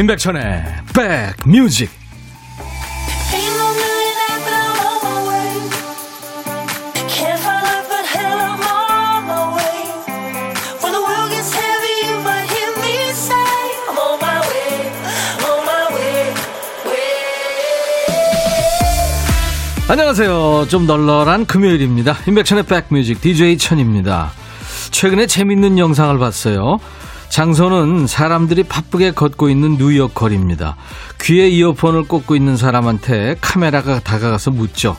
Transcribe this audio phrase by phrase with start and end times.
[0.00, 0.64] 임백천의
[1.44, 1.90] 백뮤직
[19.86, 20.66] 안녕하세요.
[20.68, 22.16] 좀 널널한 금요일입니다.
[22.26, 24.32] 임백천의 백뮤직 DJ 천입니다.
[24.92, 26.78] 최근에 재밌는 영상을 봤어요.
[27.30, 30.76] 장소는 사람들이 바쁘게 걷고 있는 뉴욕 거리입니다.
[31.22, 34.96] 귀에 이어폰을 꽂고 있는 사람한테 카메라가 다가가서 묻죠.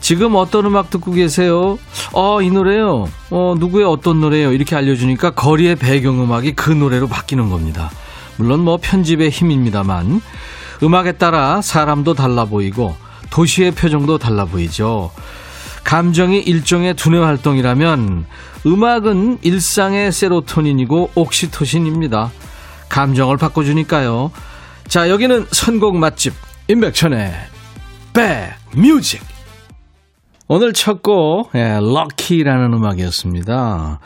[0.00, 1.78] 지금 어떤 음악 듣고 계세요?
[2.12, 3.08] 어, 이 노래요.
[3.30, 4.52] 어, 누구의 어떤 노래요?
[4.52, 7.90] 이렇게 알려주니까 거리의 배경음악이 그 노래로 바뀌는 겁니다.
[8.36, 10.22] 물론 뭐 편집의 힘입니다만
[10.82, 12.94] 음악에 따라 사람도 달라 보이고
[13.30, 15.10] 도시의 표정도 달라 보이죠.
[15.84, 18.26] 감정이 일종의 두뇌 활동이라면
[18.66, 22.32] 음악은 일상의 세로토닌이고 옥시토신입니다.
[22.88, 24.30] 감정을 바꿔주니까요.
[24.88, 26.32] 자, 여기는 선곡 맛집
[26.68, 27.32] 임백천의
[28.12, 29.22] 백뮤직.
[30.46, 34.00] 오늘 첫 곡, 예, 럭키라는 음악이었습니다.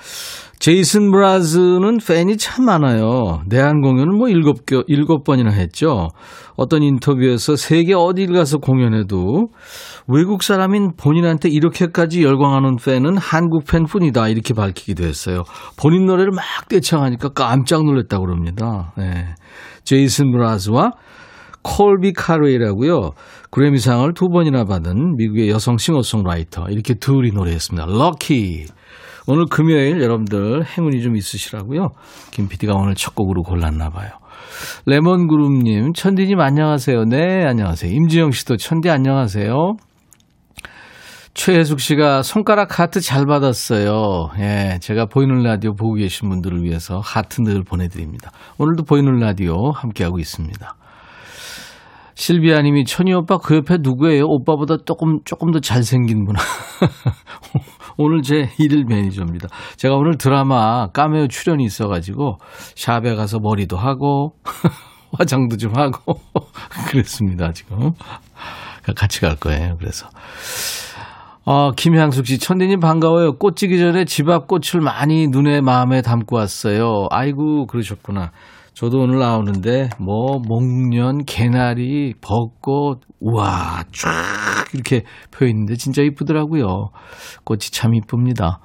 [0.59, 3.43] 제이슨 브라즈는 팬이 참 많아요.
[3.47, 6.09] 내한 공연을 뭐 일곱, 일곱 번이나 했죠.
[6.57, 9.51] 어떤 인터뷰에서 세계 어딜 가서 공연해도
[10.09, 14.29] 외국 사람인 본인한테 이렇게까지 열광하는 팬은 한국 팬뿐이다.
[14.29, 15.45] 이렇게 밝히기도 했어요.
[15.81, 18.93] 본인 노래를 막 떼창하니까 깜짝 놀랐다고 그럽니다.
[18.99, 19.27] 네.
[19.85, 20.91] 제이슨 브라즈와
[21.63, 23.13] 콜비 카레이라고요.
[23.53, 26.67] 그래미상을 두 번이나 받은 미국의 여성 싱어송라이터.
[26.71, 27.87] 이렇게 둘이 노래했습니다.
[27.87, 28.67] 럭키.
[29.31, 31.91] 오늘 금요일 여러분들 행운이 좀 있으시라고요.
[32.31, 34.09] 김 PD가 오늘 첫 곡으로 골랐나 봐요.
[34.87, 37.05] 레몬그룹님, 천디님 안녕하세요.
[37.05, 37.93] 네, 안녕하세요.
[37.93, 39.75] 임지영 씨도 천디 안녕하세요.
[41.35, 44.31] 최혜숙 씨가 손가락 하트 잘 받았어요.
[44.39, 48.31] 예, 제가 보이는 라디오 보고 계신 분들을 위해서 하트 늘 보내드립니다.
[48.57, 50.75] 오늘도 보이는 라디오 함께하고 있습니다.
[52.15, 54.25] 실비아 님이 천희 오빠 그 옆에 누구예요?
[54.25, 56.35] 오빠보다 조금, 조금 더 잘생긴 분.
[57.99, 59.49] 오늘 제 일일 매니저입니다.
[59.77, 62.39] 제가 오늘 드라마 까메오 출연이 있어가지고
[62.77, 64.35] 샵에 가서 머리도 하고
[65.19, 66.21] 화장도 좀 하고
[66.89, 67.93] 그랬습니다, 지금.
[68.97, 70.09] 같이 갈 거예요, 그래서.
[71.45, 73.37] 어, 김향숙 씨, 천디님 반가워요.
[73.39, 77.07] 꽃 지기 전에 집 앞 꽃을 많이 눈에 마음에 담고 왔어요.
[77.11, 78.31] 아이고, 그러셨구나.
[78.79, 85.03] 저도 오늘 나오는데, 뭐, 목련, 개나리, 벚꽃, 우와, 쫙 이렇게
[85.33, 86.91] 펴 있는데 진짜 이쁘더라고요.
[87.43, 88.61] 꽃이 참 이쁩니다.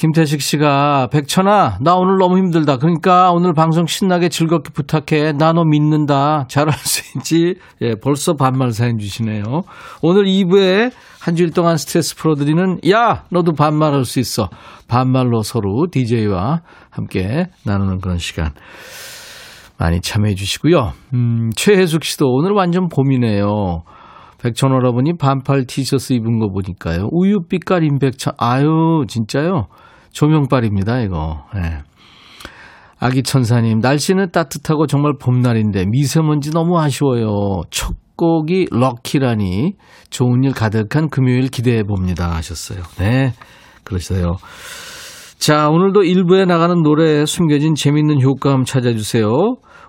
[0.00, 2.78] 김태식 씨가 백천아 나 오늘 너무 힘들다.
[2.78, 5.32] 그러니까 오늘 방송 신나게 즐겁게 부탁해.
[5.32, 6.46] 나 너 믿는다.
[6.48, 7.56] 잘할 수 있지.
[7.82, 9.42] 예, 벌써 반말 사연 주시네요.
[10.00, 10.90] 오늘 2부에
[11.20, 14.48] 한 주일 동안 스트레스 풀어드리는 야 너도 반말할 수 있어.
[14.88, 18.52] 반말로 서로 DJ와 함께 나누는 그런 시간.
[19.76, 20.92] 많이 참여해 주시고요.
[21.12, 23.82] 음, 최혜숙 씨도 오늘 완전 봄이네요.
[24.40, 27.08] 백천 여러분이 반팔 티셔츠 입은 거 보니까요.
[27.12, 28.32] 우유빛깔 임백천.
[28.38, 29.66] 아유, 진짜요?
[30.12, 31.44] 조명빨입니다, 이거.
[31.54, 31.78] 네.
[32.98, 37.62] 아기 천사님, 날씨는 따뜻하고 정말 봄날인데 미세먼지 너무 아쉬워요.
[37.70, 39.72] 첫 곡이 럭키라니
[40.10, 42.82] 좋은 일 가득한 금요일 기대해 봅니다 하셨어요.
[42.98, 43.32] 네,
[43.82, 44.36] 그러세요.
[45.38, 49.30] 자, 오늘도 일부에 나가는 노래에 숨겨진 재밌는 효과음 찾아주세요.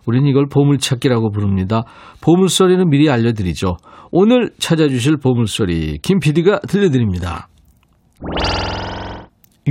[0.06, 1.84] 우리는 이걸 보물찾기라고 부릅니다.
[2.22, 3.76] 보물소리는 미리 알려드리죠.
[4.14, 7.50] 오늘 찾아주실 보물소리 김 PD가 들려드립니다.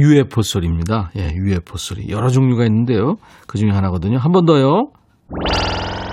[0.00, 1.10] UFO 소리입니다.
[1.16, 2.08] 예, UFO 소리.
[2.08, 3.16] 여러 종류가 있는데요.
[3.46, 4.18] 그 중에 하나거든요.
[4.18, 4.88] 한 번 더요.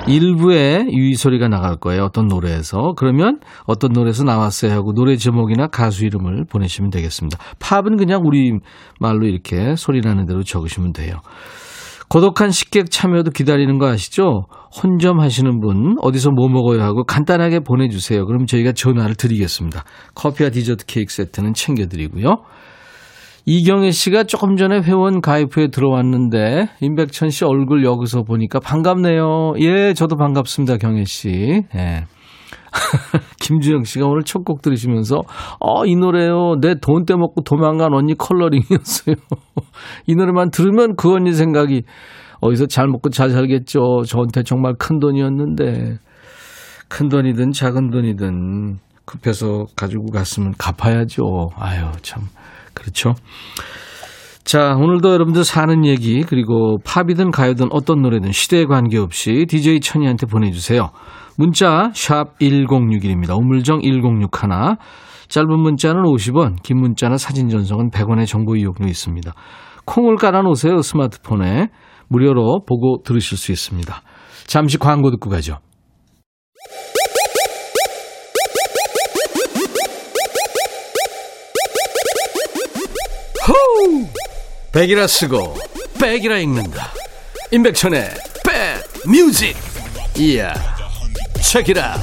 [0.08, 2.04] 일부에 유의 소리가 나갈 거예요.
[2.04, 2.94] 어떤 노래에서.
[2.96, 7.38] 그러면 어떤 노래에서 나왔어요 하고 노래 제목이나 가수 이름을 보내시면 되겠습니다.
[7.60, 8.54] 팝은 그냥 우리
[9.00, 11.18] 말로 이렇게 소리 나는 대로 적으시면 돼요.
[12.10, 14.46] 고독한 식객 참여도 기다리는 거 아시죠?
[14.82, 18.26] 혼점 하시는 분 어디서 뭐 먹어요 하고 간단하게 보내주세요.
[18.26, 19.84] 그럼 저희가 전화를 드리겠습니다.
[20.16, 22.44] 커피와 디저트 케이크 세트는 챙겨드리고요.
[23.50, 29.54] 이경혜 씨가 조금 전에 회원 가입 후에 들어왔는데 임백천 씨 얼굴 여기서 보니까 반갑네요.
[29.62, 31.64] 예, 저도 반갑습니다, 경혜 씨.
[31.74, 32.04] 예.
[33.40, 35.22] 김주영 씨가 오늘 첫 곡 들으시면서
[35.62, 36.56] 어, 이 노래요.
[36.62, 39.16] 내 돈 떼먹고 도망간 언니 컬러링이었어요.
[40.08, 41.84] 이 노래만 들으면 그 언니 생각이
[42.42, 44.04] 어디서 잘 먹고 잘 살겠죠.
[44.06, 46.00] 저한테 정말 큰 돈이었는데
[46.90, 51.52] 큰 돈이든 작은 돈이든 급해서 가지고 갔으면 갚아야죠.
[51.56, 52.24] 아유, 참.
[52.78, 53.16] 그렇죠.
[54.44, 60.92] 자, 오늘도 여러분들 사는 얘기, 그리고 팝이든 가요든 어떤 노래든 시대에 관계없이 DJ 천이한테 보내주세요.
[61.36, 63.38] 문자, 샵 1061입니다.
[63.38, 64.78] 우물정 1061.
[65.28, 69.34] 짧은 문자는 50원, 긴 문자나 사진 전송은 100원의 정보 이용료 있습니다.
[69.86, 71.68] 콩을 깔아놓으세요, 스마트폰에.
[72.08, 74.02] 무료로 보고 들으실 수 있습니다.
[74.46, 75.58] 잠시 광고 듣고 가죠.
[83.48, 84.06] 호우!
[84.74, 85.56] 백이라 쓰고
[86.02, 86.92] 백이라 읽는다.
[87.52, 88.10] 임백천의
[88.46, 89.56] 백 뮤직.
[90.20, 90.54] 이야.
[91.42, 91.96] 책이라.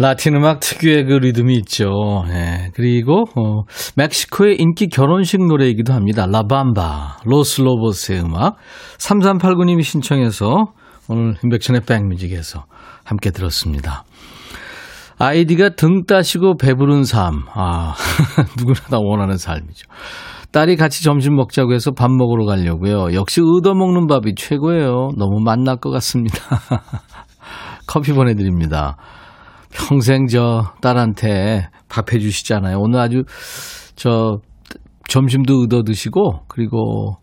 [0.00, 2.22] 라틴 음악 특유의 그 리듬이 있죠.
[2.28, 2.70] 예.
[2.74, 3.64] 그리고 어,
[3.96, 6.26] 멕시코의 인기 결혼식 노래이기도 합니다.
[6.30, 8.56] 라밤바, 로스로보스의 음악.
[8.98, 10.72] 3389님이 신청해서
[11.08, 12.66] 오늘 임백천의 백뮤직에서
[13.04, 14.04] 함께 들었습니다.
[15.18, 17.44] 아이디가 등 따시고 배부른 삶.
[17.52, 17.94] 아,
[18.58, 19.88] 누구나 다 원하는 삶이죠.
[20.52, 23.12] 딸이 같이 점심 먹자고 해서 밥 먹으러 가려고요.
[23.14, 25.10] 역시 얻어먹는 밥이 최고예요.
[25.18, 26.38] 너무 맛날 것 같습니다.
[27.86, 28.96] 커피 보내드립니다.
[29.70, 32.78] 평생 저 딸한테 밥 해주시잖아요.
[32.78, 33.24] 오늘 아주
[33.96, 34.38] 저
[35.08, 37.16] 점심도 얻어 드시고 그리고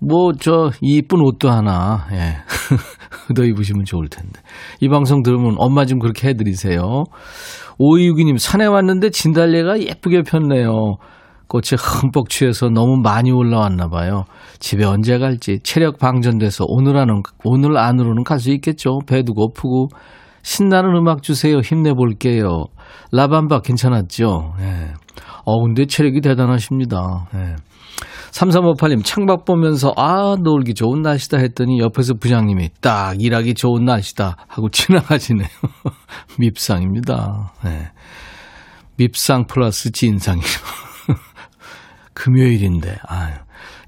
[0.00, 2.36] 뭐 저 이쁜 옷도 하나 예.
[3.30, 4.40] 얻어 입으시면 좋을 텐데.
[4.80, 7.04] 이 방송 들으면 엄마 좀 그렇게 해드리세요.
[7.78, 10.96] 오이유기님 산에 왔는데 진달래가 예쁘게 폈네요.
[11.48, 14.24] 꽃이 흠뻑 취해서 너무 많이 올라왔나 봐요.
[14.58, 18.98] 집에 언제 갈지 체력 방전돼서 오늘 안은 오늘 안으로는 갈 수 있겠죠.
[19.06, 19.88] 배도 고프고
[20.42, 21.58] 신나는 음악 주세요.
[21.58, 22.64] 힘내볼게요.
[23.12, 24.54] 라밤바 괜찮았죠?
[24.60, 24.92] 예.
[25.44, 27.26] 어, 근데 체력이 대단하십니다.
[27.34, 27.54] 예.
[28.36, 34.68] 3358님, 창밖 보면서, 아, 놀기 좋은 날씨다 했더니 옆에서 부장님이 딱 일하기 좋은 날씨다 하고
[34.70, 35.48] 지나가시네요.
[36.38, 37.54] 밉상입니다.
[37.64, 37.90] 예.
[38.98, 40.44] 밉상 플러스 진상이요.
[42.12, 43.34] 금요일인데, 아유.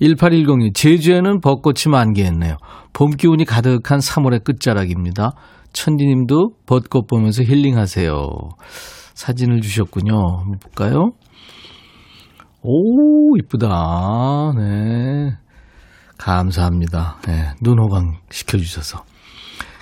[0.00, 2.56] 1810님, 제주에는 벚꽃이 만개했네요.
[2.95, 5.33] 봄 기운이 가득한 3월의 끝자락입니다.
[5.75, 8.12] 천디님도 벚꽃 보면서 힐링하세요.
[9.15, 10.15] 사진을 주셨군요.
[10.15, 11.12] 한번 볼까요?
[12.62, 14.52] 오, 이쁘다.
[14.56, 15.32] 네.
[16.19, 17.19] 감사합니다.
[17.26, 17.50] 네.
[17.62, 19.05] 눈 호강 시켜주셔서.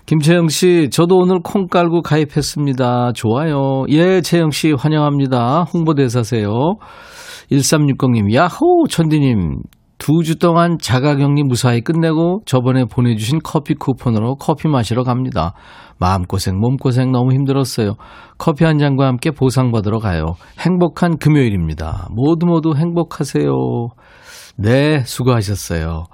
[0.05, 3.13] 김채영 씨, 저도 오늘 콩 깔고 가입했습니다.
[3.15, 3.85] 좋아요.
[3.89, 5.65] 예, 채영 씨 환영합니다.
[5.65, 6.49] 홍보대사세요.
[7.51, 8.87] 1360님, 야호!
[8.89, 9.63] 천디님,
[9.99, 15.55] 두 주 동안 자가격리 무사히 끝내고 저번에 보내주신 커피 쿠폰으로 커피 마시러 갑니다.
[15.99, 17.95] 마음고생, 몸고생 너무 힘들었어요.
[18.39, 20.35] 커피 한 잔과 함께 보상받으러 가요.
[20.61, 22.09] 행복한 금요일입니다.
[22.11, 23.51] 모두 모두 행복하세요.
[24.59, 26.05] 네, 수고하셨어요.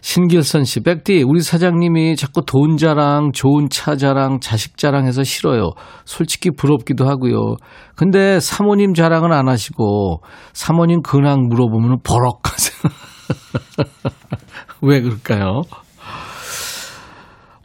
[0.00, 5.70] 신길선 씨, 백디, 우리 사장님이 자꾸 돈 자랑, 좋은 차 자랑, 자식 자랑해서 싫어요.
[6.04, 7.54] 솔직히 부럽기도 하고요.
[7.94, 10.22] 근데 사모님 자랑은 안 하시고,
[10.52, 12.90] 사모님 근황 물어보면 버럭 하세요.
[14.82, 15.62] 왜 그럴까요?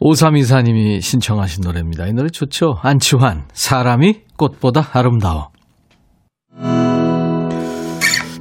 [0.00, 2.06] 5324님이 신청하신 노래입니다.
[2.06, 2.74] 이 노래 좋죠?
[2.82, 5.50] 안치환, 사람이 꽃보다 아름다워.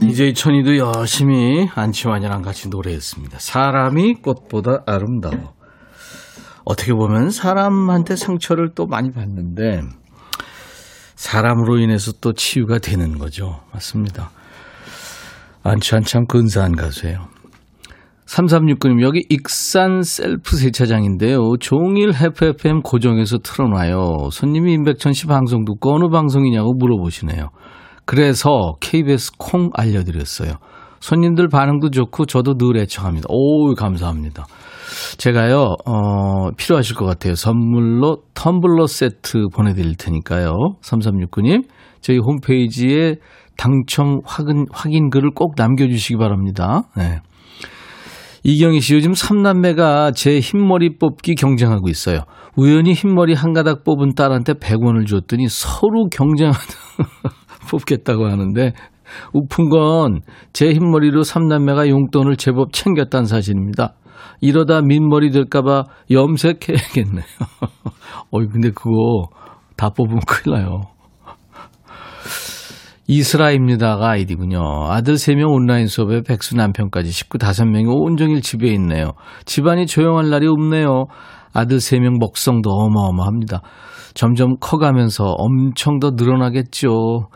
[0.04, 3.40] 이제 천이도 열심히 안치환이랑 같이 노래했습니다.
[3.40, 5.54] 사람이 꽃보다 아름다워.
[6.66, 9.82] 어떻게 보면 사람한테 상처를 또 많이 받는데
[11.16, 13.62] 사람으로 인해서 또 치유가 되는 거죠.
[13.74, 14.32] 맞습니다.
[15.64, 17.28] 안치환 참 근사한 가수예요.
[18.28, 21.58] 3369님, 여기 익산 셀프 세차장인데요.
[21.60, 24.30] 종일 FFM 고정해서 틀어놔요.
[24.32, 27.50] 손님이 임백천 씨 방송 듣고 어느 방송이냐고 물어보시네요.
[28.06, 30.54] 그래서 KBS 콩 알려드렸어요.
[31.00, 33.28] 손님들 반응도 좋고 저도 늘 애청합니다.
[33.30, 34.46] 오, 감사합니다.
[35.18, 37.36] 제가요, 어, 필요하실 것 같아요.
[37.36, 40.52] 선물로 텀블러 세트 보내드릴 테니까요.
[40.82, 41.66] 3369님,
[42.02, 43.16] 저희 홈페이지에
[43.58, 46.84] 당첨 확인, 확인 글을 꼭 남겨주시기 바랍니다.
[46.96, 47.20] 네.
[48.44, 52.22] 이경희 씨 요즘 삼남매가 제 흰머리 뽑기 경쟁하고 있어요.
[52.56, 56.60] 우연히 흰머리 한 가닥 뽑은 딸한테 100원을 줬더니 서로 경쟁하다
[57.70, 58.74] 뽑겠다고 하는데
[59.34, 60.22] 우픈 건
[60.54, 63.94] 제 흰머리로 삼남매가 용돈을 제법 챙겼다는 사실입니다.
[64.42, 67.24] 이러다 민머리 될까봐 염색해야겠네요.
[68.32, 69.30] 어이, 근데 그거
[69.76, 70.82] 다 뽑으면 큰일 나요.
[73.08, 74.60] 이스라입니다가 아이디군요.
[74.90, 79.14] 아들 3명 온라인 수업에 백수 남편까지 식구 5명이 온종일 집에 있네요.
[79.46, 81.06] 집안이 조용할 날이 없네요.
[81.54, 83.62] 아들 3명 먹성도 어마어마합니다.
[84.14, 87.30] 점점 커가면서 엄청 더 늘어나겠죠.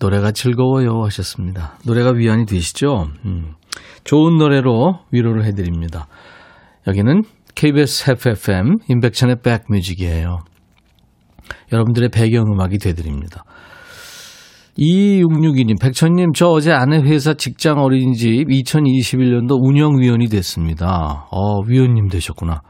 [0.00, 1.74] 노래가 즐거워요 하셨습니다.
[1.84, 3.08] 노래가 위안이 되시죠?
[3.26, 3.52] 음.
[4.04, 6.06] 좋은 노래로 위로를 해드립니다.
[6.86, 7.22] 여기는
[7.54, 10.38] KBS FFM 인백천의 백뮤직이에요.
[11.72, 13.44] 여러분들의 배경음악이 되드립니다.
[14.80, 21.26] 2662님, 백천님, 저 어제 아내 회사 직장 어린이집 2021년도 운영위원이 됐습니다.
[21.30, 22.62] 어, 위원님 되셨구나.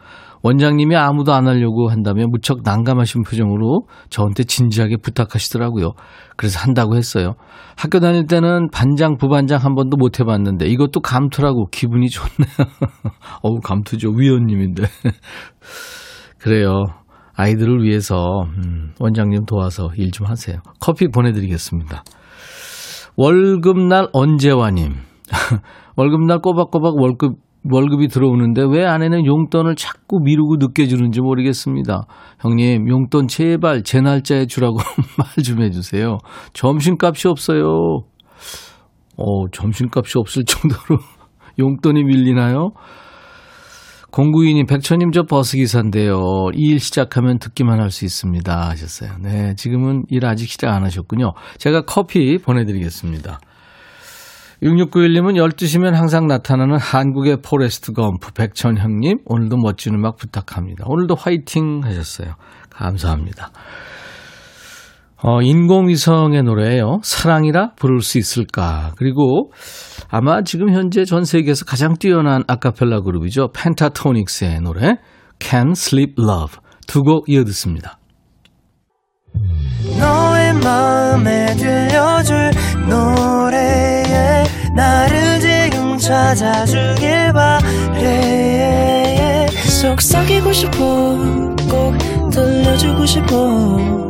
[0.42, 5.92] 원장님이 아무도 안 하려고 한다며 무척 난감하신 표정으로 저한테 진지하게 부탁하시더라고요.
[6.36, 7.34] 그래서 한다고 했어요.
[7.76, 12.70] 학교 다닐 때는 반장, 부반장 한 번도 못 해봤는데 이것도 감투라고 기분이 좋네요.
[13.42, 14.10] 어우, 감투죠.
[14.16, 14.84] 위원님인데.
[16.40, 16.86] 그래요.
[17.40, 20.58] 아이들을 위해서 음, 원장님 도와서 일 좀 하세요.
[20.80, 22.02] 커피 보내드리겠습니다.
[23.16, 24.92] 월급날 언제와님.
[25.96, 27.36] 월급날 꼬박꼬박 월급
[27.70, 32.04] 월급이 들어오는데 왜 아내는 용돈을 자꾸 미루고 늦게 주는지 모르겠습니다.
[32.40, 34.78] 형님, 용돈 제발 제 날짜에 주라고
[35.18, 36.16] 말 좀 해주세요.
[36.54, 37.64] 점심값이 없어요.
[39.18, 40.98] 어, 점심값이 없을 정도로
[41.58, 42.70] 용돈이 밀리나요?
[44.12, 46.48] 공구인이 백천님 저 버스기사인데요.
[46.54, 48.68] 이 일 시작하면 듣기만 할 수 있습니다.
[48.70, 49.10] 하셨어요.
[49.20, 51.32] 네, 지금은 일 아직 시작 안 하셨군요.
[51.58, 53.40] 제가 커피 보내드리겠습니다.
[54.62, 60.84] 6691님은 12시면 항상 나타나는 한국의 포레스트 검프 백천형님 오늘도 멋진 음악 부탁합니다.
[60.86, 62.34] 오늘도 화이팅 하셨어요.
[62.70, 63.50] 감사합니다.
[65.22, 67.00] 어, 인공위성의 노래예요.
[67.02, 68.92] 사랑이라 부를 수 있을까.
[68.96, 69.50] 그리고
[70.08, 73.48] 아마 지금 현재 전 세계에서 가장 뛰어난 아카펠라 그룹이죠.
[73.52, 74.96] 펜타토닉스의 노래
[75.38, 77.98] Can Sleep Love 두 곡 이어 듣습니다.
[79.98, 82.50] 너의 마음에 들려줄
[82.88, 88.66] 노래에 나를 지금 찾아주길 바래
[89.80, 90.76] 속삭이고 싶어
[91.70, 91.96] 꼭
[92.30, 94.09] 들려주고 싶어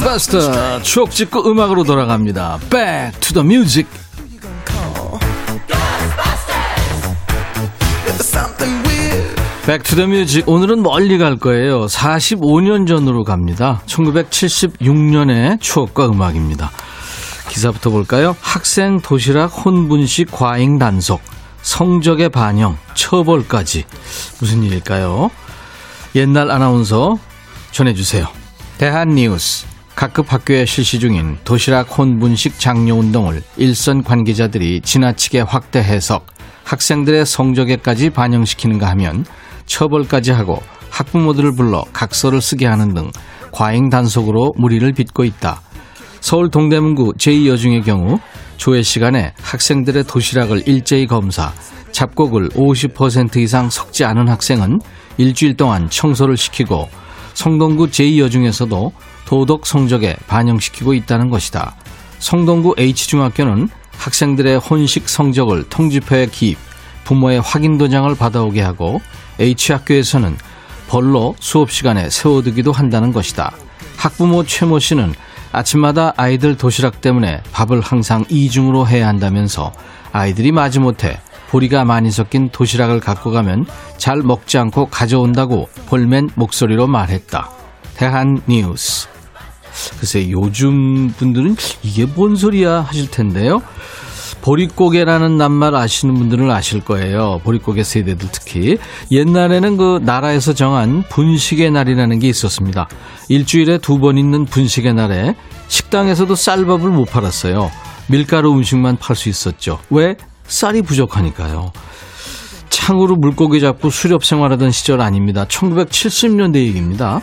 [0.00, 2.58] 고스트바스터 추억 찍고 음악으로 돌아갑니다.
[2.70, 3.88] Back to the music.
[9.66, 11.86] Back to the music 오늘은 멀리 갈 거예요.
[11.86, 13.82] 45년 전으로 갑니다.
[13.86, 16.70] 1976년의 추억과 음악입니다.
[17.48, 18.34] 기사부터 볼까요?
[18.40, 21.20] 학생 도시락 혼분식 과잉 단속,
[21.62, 23.84] 성적에 반영, 처벌까지
[24.40, 25.30] 무슨 일일까요?
[26.14, 27.18] 옛날 아나운서
[27.70, 28.26] 전해주세요.
[28.78, 29.69] 대한뉴스
[30.00, 36.24] 각급 학교에 실시 중인 도시락 혼분식 장려 운동을 일선 관계자들이 지나치게 확대 해석,
[36.64, 39.26] 학생들의 성적에까지 반영시키는가 하면
[39.66, 43.10] 처벌까지 하고 학부모들을 불러 각서를 쓰게 하는 등
[43.52, 45.60] 과잉 단속으로 무리를 빚고 있다.
[46.22, 48.20] 서울 동대문구 제2여중의 경우
[48.56, 51.52] 조회 시간에 학생들의 도시락을 일제히 검사,
[51.92, 54.80] 잡곡을 50% 이상 섞지 않은 학생은
[55.18, 56.88] 일주일 동안 청소를 시키고
[57.34, 58.92] 성동구 제2여중에서도
[59.24, 61.76] 도덕 성적에 반영시키고 있다는 것이다.
[62.18, 66.58] 성동구 H중학교는 학생들의 혼식 성적을 통지표에 기입,
[67.04, 69.00] 부모의 확인 도장을 받아오게 하고
[69.38, 70.36] H학교에서는
[70.88, 73.52] 벌로 수업 시간에 세워두기도 한다는 것이다.
[73.96, 75.14] 학부모 최모 씨는
[75.52, 79.72] 아침마다 아이들 도시락 때문에 밥을 항상 이중으로 해야 한다면서
[80.12, 83.66] 아이들이 마지못해 보리가 많이 섞인 도시락을 갖고 가면
[83.98, 87.59] 잘 먹지 않고 가져온다고 볼멘 목소리로 말했다.
[88.00, 89.08] 대한 뉴스.
[89.98, 93.60] 글쎄 요즘 분들은 이게 뭔 소리야 하실 텐데요.
[94.40, 97.42] 보릿고개라는 낱말 아시는 분들은 아실 거예요.
[97.44, 98.78] 보릿고개 세대들 특히.
[99.10, 102.88] 옛날에는 그 나라에서 정한 분식의 날이라는 게 있었습니다.
[103.28, 105.34] 일주일에 두 번 있는 분식의 날에
[105.68, 107.70] 식당에서도 쌀밥을 못 팔았어요.
[108.06, 109.78] 밀가루 음식만 팔 수 있었죠.
[109.90, 110.16] 왜?
[110.46, 111.70] 쌀이 부족하니까요.
[112.70, 115.44] 창으로 물고기 잡고 수렵 생활하던 시절 아닙니다.
[115.44, 117.20] 1970년대 얘기입니다.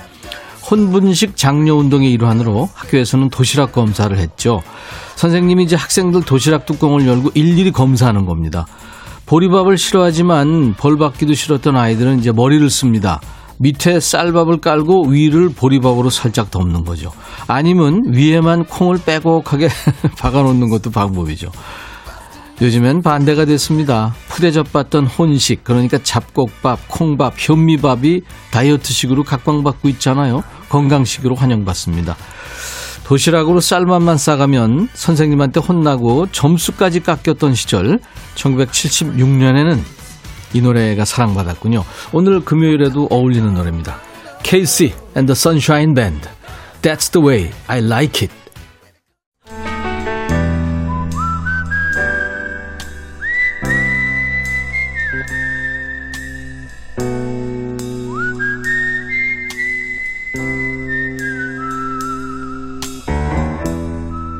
[0.69, 4.62] 혼분식 장려 운동의 일환으로 학교에서는 도시락 검사를 했죠.
[5.15, 8.65] 선생님이 이제 학생들 도시락 뚜껑을 열고 일일이 검사하는 겁니다.
[9.25, 13.19] 보리밥을 싫어하지만 벌 받기도 싫었던 아이들은 이제 머리를 씁니다.
[13.59, 17.12] 밑에 쌀밥을 깔고 위를 보리밥으로 살짝 덮는 거죠.
[17.47, 19.69] 아니면 위에만 콩을 빼곡하게
[20.19, 21.50] 박아놓는 것도 방법이죠.
[22.59, 24.15] 요즘엔 반대가 됐습니다.
[24.29, 28.21] 푸대접 받던 혼식, 그러니까 잡곡밥, 콩밥, 현미밥이
[28.51, 30.43] 다이어트식으로 각광받고 있잖아요.
[30.69, 32.17] 건강식으로 환영받습니다.
[33.05, 37.99] 도시락으로 쌀밥만 싸가면 선생님한테 혼나고 점수까지 깎였던 시절
[38.35, 39.79] 1976년에는
[40.53, 41.83] 이 노래가 사랑받았군요.
[42.11, 43.99] 오늘 금요일에도 어울리는 노래입니다.
[44.43, 46.27] Casey and the Sunshine Band.
[46.81, 48.46] That's the way I like it.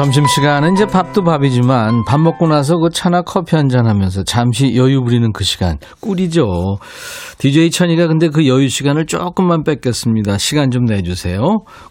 [0.00, 5.30] 점심시간은 이제 밥도 밥이지만 밥 먹고 나서 그 차나 커피 한잔 하면서 잠시 여유 부리는
[5.34, 6.78] 그 시간 꿀이죠.
[7.36, 10.38] DJ 천이가 근데 그 여유 시간을 조금만 뺏겼습니다.
[10.38, 11.42] 시간 좀 내주세요.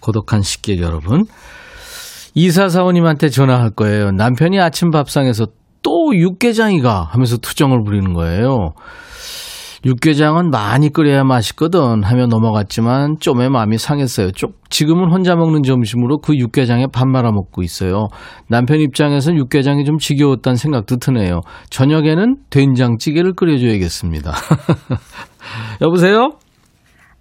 [0.01, 1.25] 고독한 식객 여러분.
[2.33, 4.09] 이사사원님한테 전화할 거예요.
[4.09, 5.45] 남편이 아침 밥상에서
[5.83, 8.71] 또 육개장이가 하면서 투정을 부리는 거예요.
[9.85, 14.31] 육개장은 많이 끓여야 맛있거든 하며 넘어갔지만 좀의 마음이 상했어요.
[14.31, 18.07] 좀 지금은 혼자 먹는 점심으로 그 육개장에 밥 말아 먹고 있어요.
[18.47, 21.41] 남편 입장에선 육개장이 좀 지겨웠다는 생각도 드네요.
[21.69, 24.31] 저녁에는 된장찌개를 끓여줘야겠습니다.
[25.81, 26.29] 여보세요?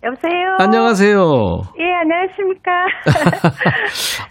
[0.04, 0.56] 여보세요?
[0.58, 1.18] 안녕하세요.
[1.80, 2.72] 예, 안녕하십니까?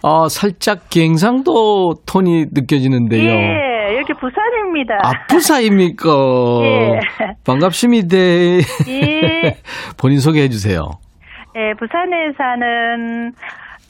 [0.02, 3.22] 아, 살짝 갱상도 톤이 느껴지는데요.
[3.22, 4.94] 예, 여기 부산입니다.
[5.02, 6.08] 아, 부사입니까?
[6.64, 7.00] 예.
[7.46, 8.16] 반갑습니다.
[8.16, 8.60] 예.
[9.96, 10.90] 본인 소개해 주세요.
[11.56, 13.32] 예, 부산에 사는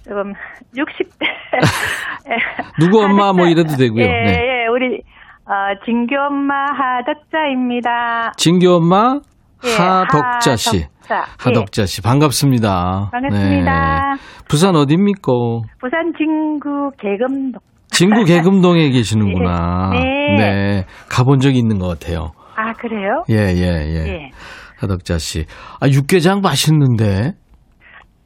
[0.04, 0.32] 지금
[0.76, 1.26] 60대.
[2.80, 4.02] 누구 엄마 뭐 이래도 되고요.
[4.04, 4.30] 예, 네.
[4.32, 5.02] 예, 우리,
[5.44, 8.32] 어, 진규 엄마 하덕자입니다.
[8.36, 9.20] 진규 엄마
[9.66, 10.86] 예, 하덕자 씨.
[11.08, 11.24] 하덕자.
[11.38, 13.08] 하덕자 씨 반갑습니다.
[13.12, 14.14] 반갑습니다.
[14.14, 14.20] 네.
[14.48, 15.32] 부산 어디입니까?
[15.80, 17.61] 부산 진구 계금동.
[17.98, 19.90] 진구 계금동에 계시는구나.
[19.92, 20.37] 네.
[20.37, 20.84] 네.
[21.11, 22.30] 가본 적이 있는 것 같아요.
[22.54, 23.24] 아, 그래요?
[23.28, 24.06] 예, 예, 예.
[24.06, 24.30] 예.
[24.78, 25.46] 하덕자 씨.
[25.80, 27.32] 아, 육개장 맛있는데.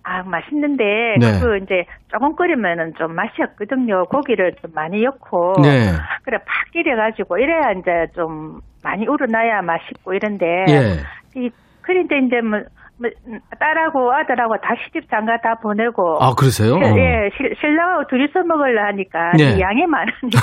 [0.05, 0.85] 아, 맛있는데,
[1.19, 1.41] 네.
[1.41, 4.05] 그, 이제, 조금 끓이면은 좀 맛이 없거든요.
[4.11, 5.55] 고기를 좀 많이 넣고.
[5.63, 5.89] 네.
[6.25, 10.45] 그래, 팍 끓여가지고, 이래야 이제 좀 많이 우러나야 맛있고 이런데.
[10.69, 11.41] 예.
[11.41, 11.49] 이,
[11.81, 12.61] 그런데 이제 뭐,
[12.99, 16.19] 뭐, 음, 딸하고 아들하고 다 시집 장가 다 보내고.
[16.23, 16.75] 아, 그러세요?
[16.75, 16.97] 실- 어.
[16.99, 19.33] 예, 실, 신랑하고 둘이서 먹으려 하니까.
[19.37, 19.57] 네.
[19.57, 20.41] 이 양이 많으니까.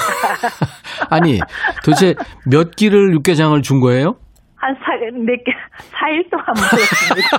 [1.10, 1.40] 아니,
[1.86, 4.18] 도대체 몇 끼를 육개장을 준 거예요?
[4.56, 5.54] 한 사, 네 개,
[5.94, 7.30] 4일 동안 먹었습니다.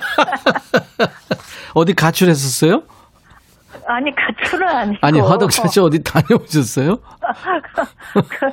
[1.74, 2.82] 어디 가출했었어요?
[3.86, 4.98] 아니, 가출은 아니고.
[5.06, 6.96] 아니, 화덕자 씨 어디 다녀오셨어요?
[8.14, 8.50] 그,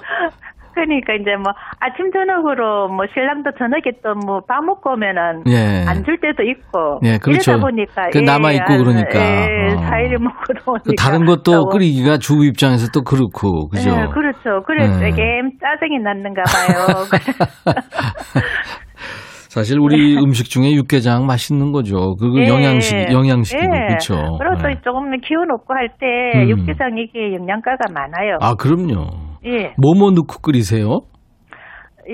[0.78, 5.84] 그러니까 이제 뭐 아침 저녁으로 뭐 신랑도 저녁에 또 뭐 밥 먹고 오면은 예.
[5.88, 7.52] 안줄 때도 있고 예, 그렇죠.
[7.52, 9.20] 이러다 보니까 그 남아 있고 한, 그러니까.
[9.20, 9.78] 예, 어.
[9.90, 13.90] 사일을 먹고 오니까 그 다른 것도 또 끓이기가 주부 입장에서 또 그렇고, 그죠?
[13.90, 14.64] 예, 그렇죠.
[14.66, 15.00] 그래 예.
[15.00, 17.06] 되게 짜증이 났는가 봐요.
[19.50, 22.16] 사실 우리 음식 중에 육개장 맛있는 거죠.
[22.20, 22.48] 그거 예.
[22.48, 23.88] 영양식, 영양식이고, 예.
[23.88, 24.16] 그렇죠.
[24.62, 24.76] 또 예.
[24.84, 26.50] 조금 기운 없고 할때 음.
[26.50, 28.38] 육개장 이게 영양가가 많아요.
[28.42, 29.08] 아, 그럼요.
[29.46, 29.74] 예.
[29.78, 31.00] 뭐뭐 넣고 끓이세요?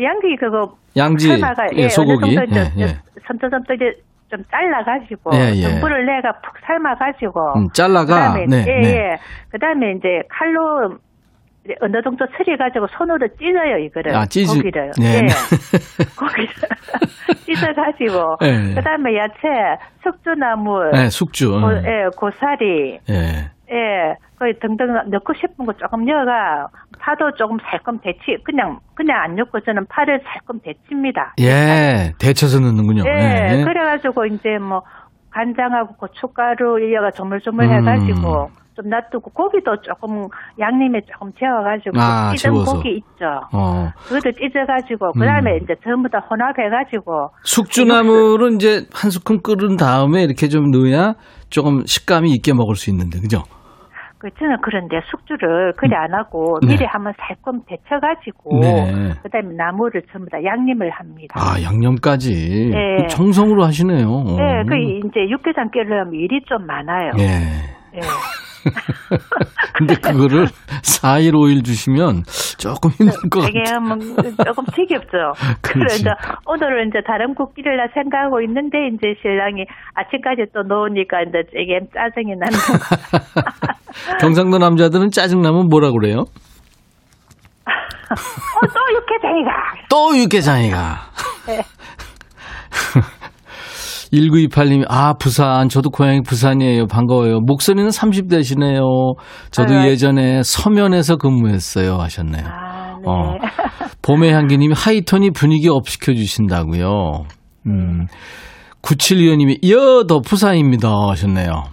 [0.02, 2.36] 양기 그거 양지, 삶아가 예, 소고기.
[2.36, 2.88] 정도 이제 예, 예.
[3.28, 3.86] 섬떠섬떠 이제
[4.30, 5.62] 좀 잘라가지고 예, 예.
[5.62, 8.90] 전부를 내가 푹 삶아가지고 음, 잘라가, 그다음에 네, 예, 네.
[8.96, 9.16] 예.
[9.52, 10.98] 그다음에 이제 칼로
[11.82, 15.22] 어느 정도 처리해가지고 손으로 찢어요 이거를 아, 찢으- 고기를 네.
[15.22, 15.28] 예.
[16.20, 16.48] 고기를
[17.46, 18.74] 찢어가지고 예.
[18.76, 21.52] 그다음에 야채 숙주나물 네, 숙주.
[21.52, 23.53] 고, 예, 고사리 예.
[23.72, 26.68] 예, 거의 등등 넣고 싶은 거 조금 넣어가
[27.00, 31.36] 파도 조금 살끔 데치 그냥 그냥 안 넣고 저는 파를 살끔 데칩니다.
[31.40, 33.04] 예, 데쳐서 넣는군요.
[33.06, 33.64] 예, 예.
[33.64, 34.84] 그래가지고 이제 뭐
[35.32, 37.72] 간장하고 고춧가루 이어가 조물조물 음.
[37.72, 40.28] 해가지고 좀 놔두고 고기도 조금
[40.60, 42.78] 양념에 조금 재워가지고 아, 찢은 재워서.
[42.78, 43.26] 고기 있죠.
[43.54, 45.60] 어, 그것도 찢어가지고 그다음에 음.
[45.64, 51.14] 이제 전부 다 혼합해가지고 숙주나물은 이제 한 스푼 끓은 다음에 이렇게 좀 넣어야
[51.50, 53.44] 조금 식감이 있게 먹을 수 있는데, 그죠?
[54.18, 56.70] 그 저는 그런데 숙주를 그리 안 하고 네.
[56.76, 59.12] 미리 한번 살끔 데쳐가지고 네.
[59.22, 61.36] 그다음에 나물을 전부 다 양념을 합니다.
[61.38, 62.72] 아, 양념까지.
[62.74, 63.08] 예.
[63.08, 64.08] 정성으로 하시네요.
[64.40, 67.12] 예, 그 이제 육개장 끓이려면 일이 좀 많아요.
[67.20, 67.24] 예.
[67.96, 68.00] 예.
[69.76, 70.48] 근데 그거를
[70.82, 72.24] 4일, 5일 주시면
[72.58, 73.80] 조금 힘들 것 같아요.
[73.82, 73.98] 뭐
[74.46, 75.18] 조금 지겹죠.
[75.62, 75.96] 그래서.
[75.96, 76.10] 이제
[76.46, 82.36] 오늘은 이제 다른 국 끓이려 생각하고 있는데 이제 신랑이 아침까지 또 놓으니까 이제 되게 짜증이
[82.36, 84.18] 나는 거.
[84.20, 86.26] 경상도 남자들은 짜증나면 뭐라 그래요?
[88.10, 89.52] 어, 또 육개장이가.
[89.90, 90.98] 또 육개장이가.
[91.48, 91.62] 네.
[94.14, 95.70] 1928님이, 아, 부산.
[95.70, 96.86] 저도 고향이 부산이에요.
[96.88, 97.40] 반가워요.
[97.40, 99.16] 목소리는 30대시네요.
[99.50, 101.98] 저도 아유, 예전에 서면에서 근무했어요.
[101.98, 102.46] 하셨네요.
[102.46, 103.38] 아, 어.
[104.04, 107.26] 봄의 향기님이 하이톤이 분위기 up 시켜주신다고요.
[107.68, 108.08] 음.
[108.84, 111.64] 97위원님이 여더 부산입니다 하셨네요.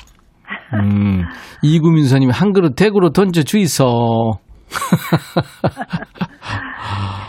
[0.74, 1.24] 음.
[1.62, 4.38] 이구민서님이 한 그릇 대구로 던져 주이소.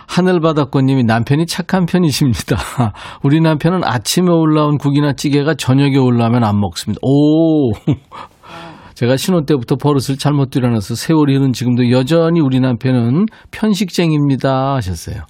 [0.08, 2.58] 하늘바닷꽃님이 남편이 착한 편이십니다.
[3.24, 7.00] 우리 남편은 아침에 올라온 국이나 찌개가 저녁에 올라오면 안 먹습니다.
[7.02, 7.72] 오!
[8.94, 15.24] 제가 신혼 때부터 버릇을 잘못 들여놔서 세월이 흐른 지금도 여전히 우리 남편은 편식쟁입니다 하셨어요.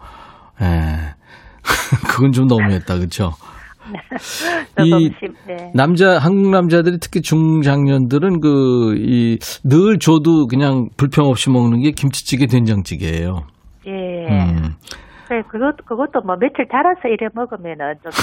[0.62, 1.13] 예.
[2.10, 3.32] 그건 좀 너무했다, 그렇죠?
[4.84, 5.10] 이
[5.47, 5.71] 네.
[5.73, 12.47] 남자 한국 남자들이 특히 중장년들은 그 이 늘 줘도 그냥 불평 없이 먹는 게 김치찌개
[12.47, 13.43] 된장찌개예요.
[13.88, 14.28] 예.
[14.30, 14.76] 음.
[15.28, 18.12] 그래, 그것, 그것도 뭐 며칠 달아서 이래 먹으면은 좀.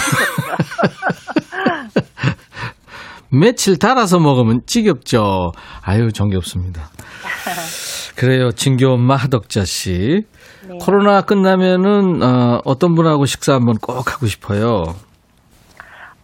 [3.30, 5.52] 며칠 달아서 먹으면 지겹죠.
[5.84, 6.82] 아유 정겹습니다.
[8.16, 10.24] 그래요, 진교 엄마 하덕자 씨.
[10.68, 10.78] 네.
[10.80, 14.84] 코로나 끝나면은 어, 어떤 분하고 식사 한번 꼭 하고 싶어요.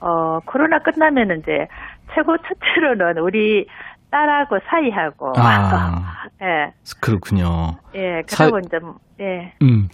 [0.00, 1.66] 어, 코로나 끝나면은 이제
[2.14, 3.66] 최고 첫째로는 우리
[4.14, 5.32] 딸하고 사이하고.
[5.36, 6.28] 아.
[6.40, 6.72] 예.
[7.00, 7.76] 그렇군요.
[7.96, 8.22] 예.
[8.28, 8.78] 그리고 이제,
[9.20, 9.52] 예.
[9.62, 9.88] 음,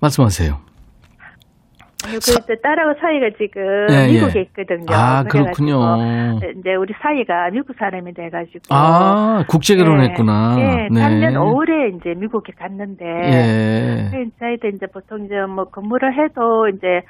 [0.00, 0.58] 말씀하세요.
[2.02, 4.42] 그리고 이제 딸하고 사이가 지금 예, 미국에 예.
[4.42, 4.86] 있거든요.
[4.90, 5.78] 아, 그렇군요.
[6.58, 8.62] 이제 우리 사이가 미국 사람이 돼가지고.
[8.70, 10.56] 아, 국제 결혼했구나.
[10.58, 11.00] 예, 네.
[11.00, 13.04] 작년 5월에 이제 미국에 갔는데.
[13.06, 14.10] 예.
[14.10, 17.02] 그 저희도 이제 보통 이제 뭐 근무를 해도 이제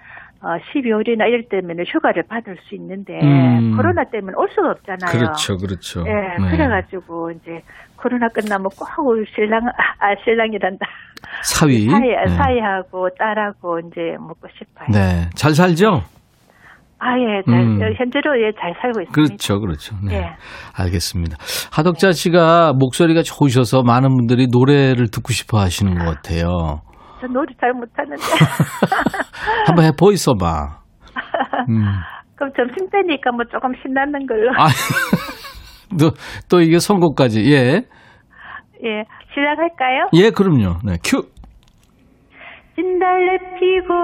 [0.42, 3.76] 어 12월이나 이럴 때면 휴가를 받을 수 있는데 음.
[3.76, 5.12] 코로나 때문에 올 수가 없잖아요.
[5.12, 6.04] 그렇죠, 그렇죠.
[6.06, 6.50] 예, 네.
[6.50, 7.62] 그래가지고 이제
[7.96, 8.88] 코로나 끝나면 꼭
[9.34, 9.60] 신랑
[10.00, 10.84] 아 신랑이란다
[11.44, 11.86] 사위.
[11.90, 12.26] 사이 네.
[12.26, 14.88] 사이하고 딸하고 이제 먹고 싶어요.
[14.90, 15.30] 네.
[15.36, 16.02] 잘 살죠?
[17.04, 17.80] 아 예 잘 음.
[17.96, 19.12] 현재로 예 잘 살고 있습니다.
[19.12, 19.96] 그렇죠, 그렇죠.
[20.06, 20.16] 네.
[20.18, 20.30] 예.
[20.76, 21.36] 알겠습니다.
[21.72, 26.82] 하덕자 씨가 목소리가 좋으셔서 많은 분들이 노래를 듣고 싶어 하시는 것 같아요.
[27.22, 28.20] 저 노래 잘 못하는데
[29.66, 30.82] 한번 해 보이소봐.
[31.68, 31.84] 음.
[32.34, 34.66] 그럼 점심 때니까 뭐 조금 신나는 걸로 아,
[35.98, 36.10] 또,
[36.50, 37.40] 또 이게 선곡까지.
[37.52, 37.86] 예.
[38.84, 40.08] 예 시작할까요?
[40.14, 40.78] 예, 그럼요.
[40.84, 40.96] 네.
[41.04, 41.22] 큐.
[42.74, 43.94] 진달래 피고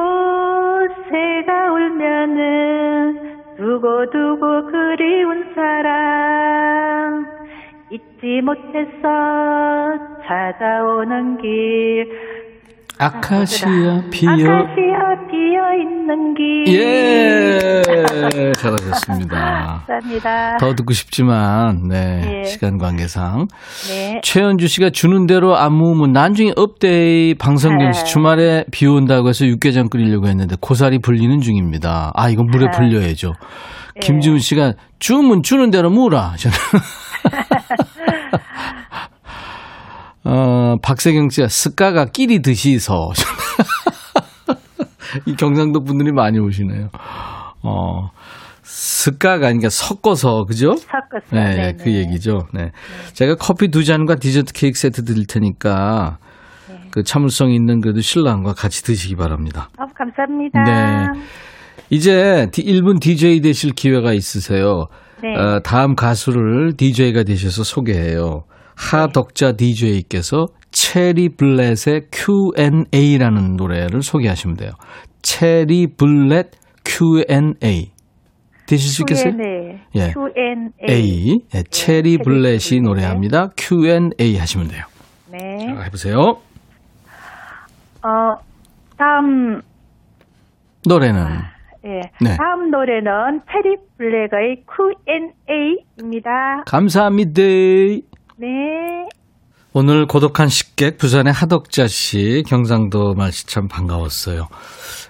[1.11, 7.26] 새가 울면은 두고두고 그리운 사람
[7.90, 9.02] 잊지 못해서
[10.28, 12.07] 찾아오는 길
[12.98, 14.30] 아카시아 피어.
[14.30, 14.98] 아카시아
[15.30, 17.82] 피어 있는 길 예.
[18.54, 19.84] 잘하셨습니다.
[19.87, 20.56] 감사합니다.
[20.58, 22.40] 더 듣고 싶지만, 네.
[22.40, 22.44] 예.
[22.44, 23.46] 시간 관계상.
[23.88, 24.20] 네.
[24.24, 28.11] 최현주 씨가 주는 대로 안 무으면 나중에 없데이 방송경 씨 네.
[28.11, 32.12] 주말에 비 온다고 해서 육개장 끓이려고 했는데 고사리 불리는 중입니다.
[32.14, 32.70] 아, 이건 물에 네.
[32.76, 33.32] 불려야죠.
[33.96, 34.00] 예.
[34.00, 36.34] 김지훈 씨가 주면 주는 대로 무라.
[36.37, 36.56] 저는.
[40.30, 43.12] 어, 박세경 씨가 스카가 끼리 드시서.
[45.24, 46.90] 이 경상도 분들이 많이 오시네요.
[47.62, 48.10] 어,
[48.62, 50.76] 스카가 아니라 섞어서, 그죠?
[50.76, 51.32] 섞었어요.
[51.32, 51.76] 네, 네네.
[51.82, 52.46] 그 얘기죠.
[52.52, 52.72] 네.
[53.14, 56.18] 제가 커피 두 잔과 디저트 케이크 세트 드릴 테니까
[56.68, 56.76] 네.
[56.90, 59.70] 그 참을성 있는 그래도 신랑과 같이 드시기 바랍니다.
[59.78, 60.62] 어, 감사합니다.
[60.62, 61.06] 네.
[61.88, 64.88] 이제 1분 DJ 되실 기회가 있으세요.
[65.22, 65.34] 네.
[65.34, 68.44] 어, 다음 가수를 DJ가 되셔서 소개해요.
[68.78, 74.70] 하덕자 DJ께서 체리 블렛의 Q&A라는 노래를 소개하시면 돼요.
[75.22, 76.52] 체리 블렛
[76.84, 77.90] Q&A.
[78.66, 79.32] 되실 수 있겠어요?
[79.32, 79.80] Q&A.
[79.96, 80.12] 예.
[80.12, 81.38] Q&A.
[81.52, 82.82] 네, 체리 체리 블렛이 블렛.
[82.82, 83.48] 노래합니다.
[83.56, 84.84] Q&A 하시면 돼요.
[85.32, 85.58] 네.
[85.66, 86.16] 자, 해보세요.
[88.04, 88.34] 어,
[88.96, 89.60] 다음
[90.86, 91.20] 노래는
[91.84, 92.00] 예.
[92.20, 92.36] 네.
[92.36, 96.62] 다음 노래는 페리 블랙의 Q&A입니다.
[96.66, 97.42] 감사합니다.
[98.40, 98.46] 네.
[99.72, 104.48] 오늘 고독한 식객 부산의 하덕자 씨 경상도 말씨 참 반가웠어요.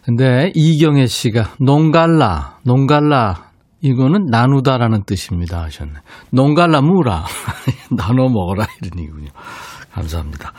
[0.05, 3.51] 근데 이경혜 씨가 농갈라 농갈라
[3.83, 5.93] 이거는 나누다라는 뜻입니다 하셨네.
[6.31, 7.25] 농갈라 무라
[7.95, 9.31] 나눠 먹어라 이런 얘기군요.
[9.93, 10.53] 감사합니다.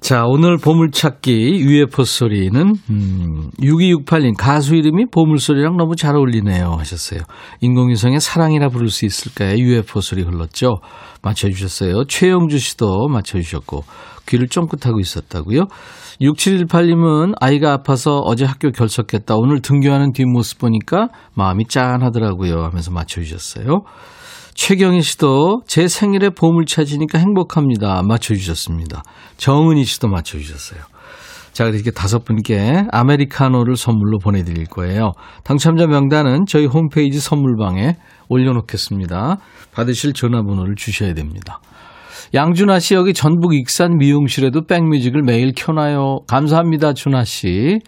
[0.00, 7.20] 자, 오늘 보물찾기 UFO 소리는 음, 6268님 가수 이름이 보물소리랑 너무 잘 어울리네요 하셨어요.
[7.60, 9.56] 인공위성의 사랑이라 부를 수 있을까요?
[9.58, 10.76] UFO 소리 흘렀죠.
[11.22, 12.04] 맞춰주셨어요.
[12.04, 13.84] 최영주 씨도 맞춰주셨고
[14.28, 15.66] 귀를 쫑긋하고 있었다고요.
[16.20, 19.34] 6718님은 아이가 아파서 어제 학교 결석했다.
[19.36, 23.82] 오늘 등교하는 뒷모습 보니까 마음이 짠하더라고요 하면서 맞춰주셨어요.
[24.58, 28.02] 최경희 씨도 제 생일에 보물 찾으니까 행복합니다.
[28.02, 29.04] 맞춰주셨습니다.
[29.36, 30.80] 정은희 씨도 맞춰주셨어요.
[31.52, 35.12] 자, 이렇게 다섯 분께 아메리카노를 선물로 보내드릴 거예요.
[35.44, 37.94] 당첨자 명단은 저희 홈페이지 선물방에
[38.28, 39.36] 올려놓겠습니다.
[39.72, 41.60] 받으실 전화번호를 주셔야 됩니다.
[42.34, 46.22] 양준하 씨 여기 전북 익산 미용실에도 백뮤직을 매일 켜놔요.
[46.26, 47.78] 감사합니다, 준하 씨.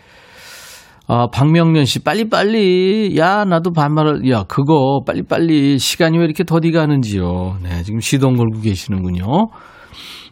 [1.10, 3.16] 어, 박명련 씨, 빨리빨리.
[3.18, 5.76] 야, 나도 반말을, 야, 그거, 빨리빨리.
[5.80, 7.56] 시간이 왜 이렇게 더디 가는지요.
[7.64, 9.24] 네, 지금 시동 걸고 계시는군요.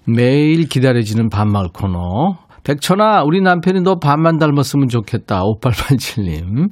[0.06, 2.36] 매일 기다려지는 반말 코너.
[2.62, 5.42] 백천아, 우리 남편이 너 반만 닮았으면 좋겠다.
[5.42, 6.68] 5887님.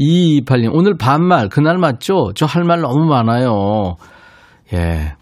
[0.00, 2.32] 2228님, 오늘 반말, 그날 맞죠?
[2.34, 3.94] 저 할 말 너무 많아요.
[4.72, 5.12] 예.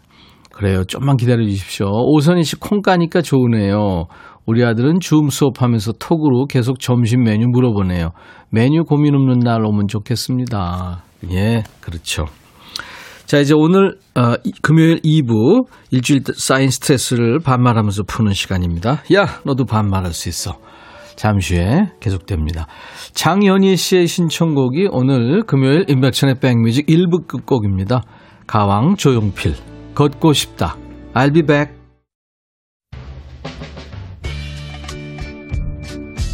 [0.55, 0.85] 그래요.
[0.85, 1.87] 좀만 기다려 주십시오.
[1.91, 4.07] 오선희 씨, 콩 까니까 좋으네요.
[4.47, 8.11] 우리 아들은 줌 수업하면서 톡으로 계속 점심 메뉴 물어보네요.
[8.51, 11.03] 메뉴 고민 없는 날 오면 좋겠습니다.
[11.33, 12.27] 예, 그렇죠.
[13.27, 19.03] 자, 이제 오늘, 어, 이- 금요일 2부, 일주일 쌓인 스트레스를 반말하면서 푸는 시간입니다.
[19.15, 20.59] 야, 너도 반말할 수 있어.
[21.17, 22.67] 잠시 후에 계속됩니다.
[23.15, 28.03] 장연희 씨의 신청곡이 오늘 금요일 인백천의 백뮤직 1부 끝곡입니다.
[28.47, 29.55] 가왕 조용필,
[29.97, 30.77] 걷고 싶다.
[31.15, 31.76] I'll be back.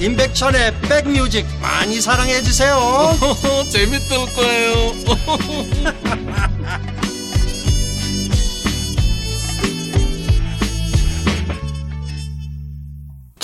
[0.00, 2.76] 임백천의 백뮤직 많이 사랑해 주세요
[3.70, 4.92] 재밌을 거예요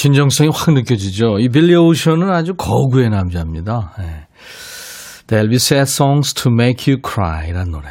[0.02, 1.38] 진정성이 확 느껴지죠.
[1.38, 3.94] 이 빌리 오션은 아주 거구의 남자입니다.
[4.00, 4.26] 예.
[5.28, 7.86] There'll be sad songs to make you cry 라는 노래.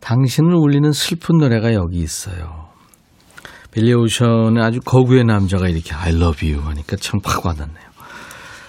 [0.00, 2.61] 당신을 울리는 슬픈 노래가 여기 있어요.
[3.72, 7.92] 빌리 오션의 아주 거구의 남자가 이렇게 I love you 하니까 참팍 와닿네요.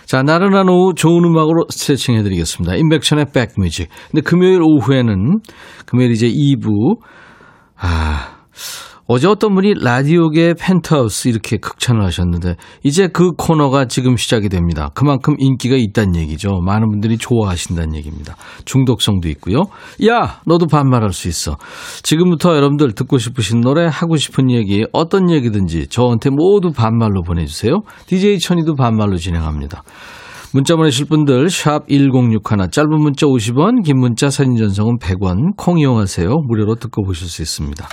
[0.06, 2.76] 자, 나른한 오후 좋은 음악으로 스트레칭 해드리겠습니다.
[2.76, 3.90] 인백션의 백뮤직.
[4.12, 5.40] 근데 금요일 오후에는,
[5.86, 6.98] 금요일 이제 2부,
[7.78, 8.38] 아,
[9.06, 14.92] 어제 어떤 분이 라디오계 펜트하우스 이렇게 극찬을 하셨는데 이제 그 코너가 지금 시작이 됩니다.
[14.94, 16.62] 그만큼 인기가 있다는 얘기죠.
[16.66, 18.38] 많은 분들이 좋아하신다는 얘기입니다.
[18.64, 19.64] 중독성도 있고요.
[20.08, 21.58] 야, 너도 반말할 수 있어.
[22.02, 27.82] 지금부터 여러분들 듣고 싶으신 노래, 하고 싶은 얘기, 어떤 얘기든지 저한테 모두 반말로 보내주세요.
[28.08, 29.84] DJ 천이도 반말로 진행합니다.
[30.54, 36.30] 문자 보내실 분들 샵 1061, 짧은 문자 50원, 긴 문자 사진 전송은 100원, 콩 이용하세요.
[36.48, 37.88] 무료로 듣고 보실 수 있습니다.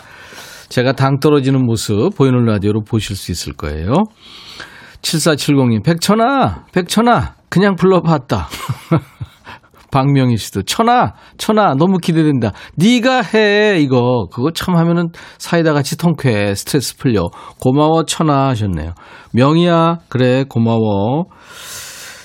[0.71, 3.93] 제가 당 떨어지는 모습 보이는 라디오로 보실 수 있을 거예요.
[5.03, 8.49] 7470님, 백천아, 백천아, 그냥 불러봤다.
[9.91, 12.53] 박명희 씨도 천아, 천아, 너무 기대된다.
[12.77, 17.29] 네가 해 이거 그거 참 하면은 사이다 같이 통쾌해 스트레스 풀려.
[17.59, 18.93] 고마워 천아 하셨네요.
[19.33, 21.25] 명희야, 그래 고마워.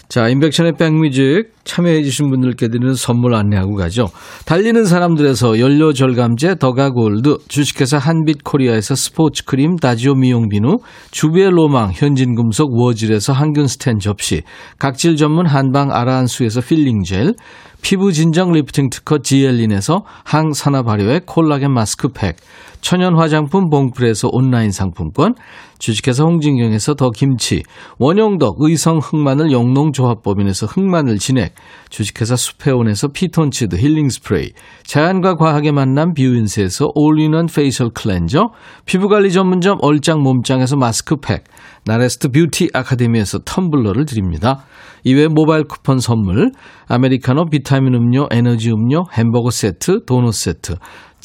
[0.07, 4.09] 자, 인백션의 백뮤직 참여해주신 분들께 드리는 선물 안내하고 가죠.
[4.45, 10.77] 달리는 사람들에서 연료절감제 더가골드, 주식회사 한빛코리아에서 스포츠크림 다지오 미용비누,
[11.09, 14.43] 주부의 로망 현진금속 워즐에서 항균 스텐 접시,
[14.77, 17.33] 각질 전문 한방 아라한수에서 필링젤,
[17.81, 22.37] 피부 진정 리프팅 특허 지엘린에서 항산화 발효의 콜라겐 마스크팩,
[22.85, 25.33] 천연 화장품 봉프에서 온라인 상품권,
[25.79, 27.63] 주식회사 홍진경에서 더 김치,
[27.97, 31.55] 원용덕 의성 흑마늘 영농조합법인에서 흑마늘 진액,
[31.89, 34.51] 주식회사 수페온에서 피톤치드 힐링 스프레이,
[34.83, 38.49] 자연과 과학의 만남 뷰인스에서 all-in-one facial 클렌저,
[38.85, 41.45] 피부관리 전문점 얼짱 몸짱에서 마스크팩,
[41.85, 44.63] 나레스트 뷰티 아카데미에서 텀블러를 드립니다.
[45.03, 46.51] 이외 모바일 쿠폰 선물,
[46.87, 50.75] 아메리카노 비타민 음료, 에너지 음료, 햄버거 세트, 도넛 세트,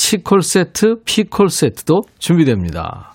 [0.01, 3.13] 치콜 세트, 피콜 세트도 준비됩니다.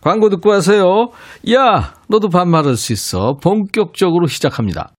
[0.00, 1.10] 광고 듣고 오세요.
[1.52, 3.38] 야, 너도 반말할 수 있어.
[3.42, 4.92] 본격적으로 시작합니다.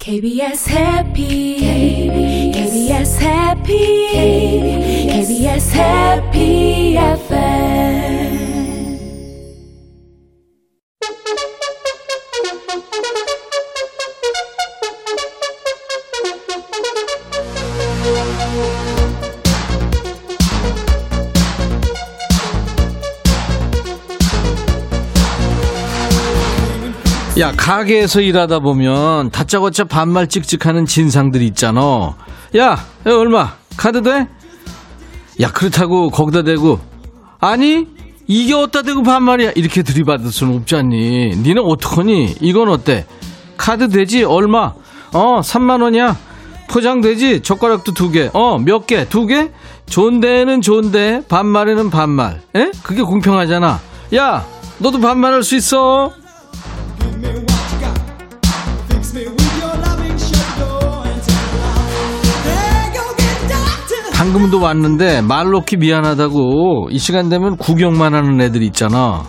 [0.00, 1.58] KBS 해피
[2.52, 4.08] KBS 해피
[5.08, 8.34] KBS 해피 FM
[27.38, 32.14] 야, 가게에서 일하다 보면 다짜고짜 반말 찍찍하는 진상들이 있잖아.
[32.56, 33.54] 야, 야, 얼마?
[33.76, 34.28] 카드 돼?
[35.40, 36.78] 야, 그렇다고 거기다 대고
[37.40, 37.88] 아니,
[38.28, 39.52] 이게 어디다 대고 반말이야?
[39.56, 41.36] 이렇게 들이받을 수는 없잖니.
[41.36, 42.36] 니는 어떡하니?
[42.40, 43.04] 이건 어때?
[43.56, 44.22] 카드 되지?
[44.22, 44.72] 얼마?
[45.12, 46.16] 어, 3만 원이야.
[46.70, 47.42] 포장되지?
[47.42, 48.30] 젓가락도 두 개.
[48.32, 49.08] 어, 몇 개?
[49.08, 49.50] 두 개?
[49.86, 52.40] 좋은데는 좋은데, 반말에는 반말.
[52.54, 52.70] 에?
[52.84, 53.80] 그게 공평하잖아.
[54.14, 54.46] 야,
[54.78, 56.12] 너도 반말할 수 있어.
[64.34, 69.22] 방금도 왔는데 말 놓기 미안하다고 이 시간 되면 구경만 하는 애들 있잖아.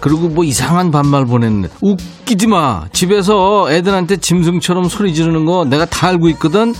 [0.00, 1.68] 그리고 뭐 이상한 반말 보냈네.
[1.80, 2.82] 웃기지 마.
[2.92, 6.74] 집에서 애들한테 짐승처럼 소리 지르는 거 내가 다 알고 있거든.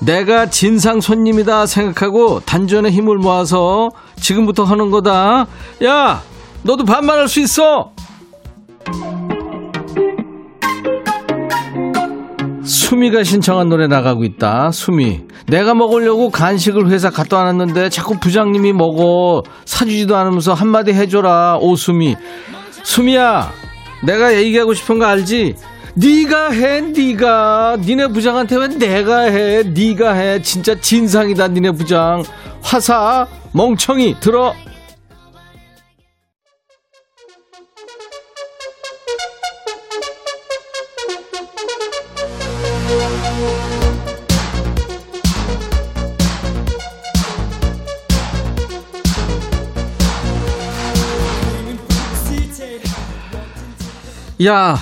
[0.00, 3.88] 내가 진상 손님이다 생각하고 단전에 힘을 모아서
[4.20, 5.46] 지금부터 하는 거다.
[5.84, 6.22] 야,
[6.62, 7.90] 너도 반말할 수 있어.
[12.86, 14.70] 수미가 신청한 노래 나가고 있다.
[14.70, 15.22] 수미.
[15.48, 19.42] 내가 먹으려고 간식을 회사 갖다 놨는데 자꾸 부장님이 먹어.
[19.64, 21.58] 사주지도 않으면서 한마디 해줘라.
[21.60, 22.14] 오수미.
[22.84, 23.50] 수미야.
[24.04, 25.56] 내가 얘기하고 싶은 거 알지?
[25.94, 27.78] 네가 해, 네가.
[27.80, 29.64] 니네 부장한테 왜 내가 해?
[29.64, 30.40] 네가 해.
[30.40, 32.22] 진짜 진상이다, 니네 부장.
[32.62, 34.54] 화사, 멍청이, 들어.
[54.44, 54.76] 야,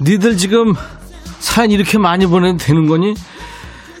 [0.00, 0.72] 니들 지금
[1.38, 3.14] 사연 이렇게 많이 보내도 되는 거니?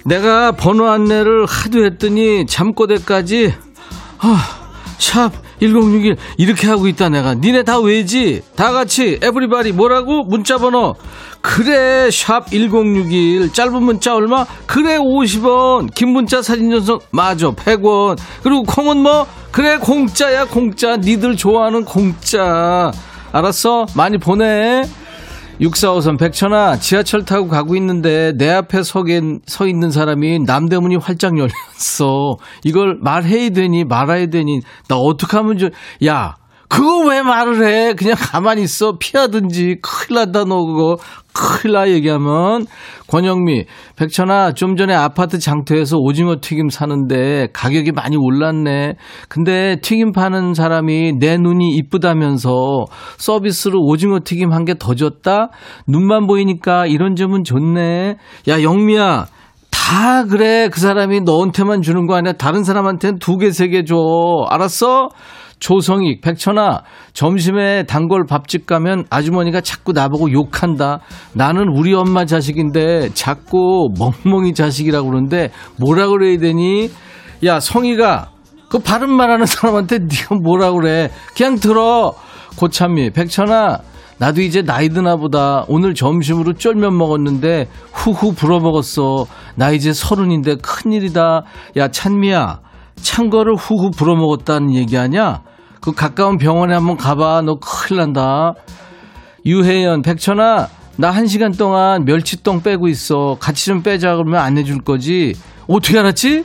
[0.06, 3.52] 내가 번호 안내를 하도 했더니 잠꼬대까지
[4.18, 4.44] 아,
[4.98, 8.42] 샵 1061 이렇게 하고 있다 내가 니네 다 왜지?
[8.54, 10.24] 다 같이 에브리바디 뭐라고?
[10.24, 10.94] 문자 번호
[11.42, 14.46] 그래 샵 1061 짧은 문자 얼마?
[14.66, 19.26] 그래 50원 긴 문자 사진 전송 맞아 100원 그리고 콩은 뭐?
[19.50, 22.92] 그래 공짜야 공짜 니들 좋아하는 공짜
[23.36, 23.84] 알았어.
[23.94, 24.82] 많이 보내.
[25.60, 32.36] 6453 백천아 지하철 타고 가고 있는데 내 앞에 서게, 서 있는 사람이 남대문이 활짝 열렸어.
[32.64, 34.60] 이걸 말해야 되니 말아야 되니.
[34.88, 36.36] 나 어떡하면 좋야
[36.68, 37.94] 그거 왜 말을 해?
[37.94, 38.96] 그냥 가만히 있어.
[38.98, 39.80] 피하든지.
[39.82, 40.96] 큰일 난다 너 그거
[41.36, 42.66] 큰일 나 얘기하면.
[43.08, 48.94] 권영미 백천아 좀 전에 아파트 장터에서 오징어 튀김 사는데 가격이 많이 올랐네.
[49.28, 52.86] 근데 튀김 파는 사람이 내 눈이 이쁘다면서
[53.18, 55.50] 서비스로 오징어 튀김 한 개 더 줬다?
[55.86, 58.16] 눈만 보이니까 이런 점은 좋네.
[58.48, 59.26] 야 영미야
[59.70, 60.68] 다 그래.
[60.72, 62.32] 그 사람이 너한테만 주는 거 아니야.
[62.32, 63.94] 다른 사람한테는 두 개 세 개 줘.
[64.48, 65.08] 알았어
[65.58, 71.00] 조성익, 백천아, 점심에 단골 밥집 가면 아주머니가 자꾸 나보고 욕한다.
[71.32, 76.90] 나는 우리 엄마 자식인데 자꾸 멍멍이 자식이라고 그러는데 뭐라 그래야 되니?
[77.44, 78.30] 야, 성희가
[78.68, 81.10] 그 바른 말하는 사람한테 네가 뭐라 그래?
[81.36, 82.14] 그냥 들어.
[82.58, 83.80] 고참미, 백천아,
[84.18, 85.64] 나도 이제 나이 드나 보다.
[85.68, 89.26] 오늘 점심으로 쫄면 먹었는데 후후 불어 먹었어.
[89.56, 91.42] 나 이제 서른인데 큰일이다.
[91.76, 92.60] 야, 찬미야.
[92.96, 95.42] 찬 거를 후후 불어먹었다는 얘기 아냐?
[95.80, 97.42] 그 가까운 병원에 한번 가봐.
[97.42, 98.54] 너 큰일 난다.
[99.44, 103.36] 유혜연, 백천아, 나 한 시간 동안 멸치똥 빼고 있어.
[103.38, 105.34] 같이 좀 빼자 그러면 안 해줄 거지?
[105.68, 106.44] 어떻게 알았지?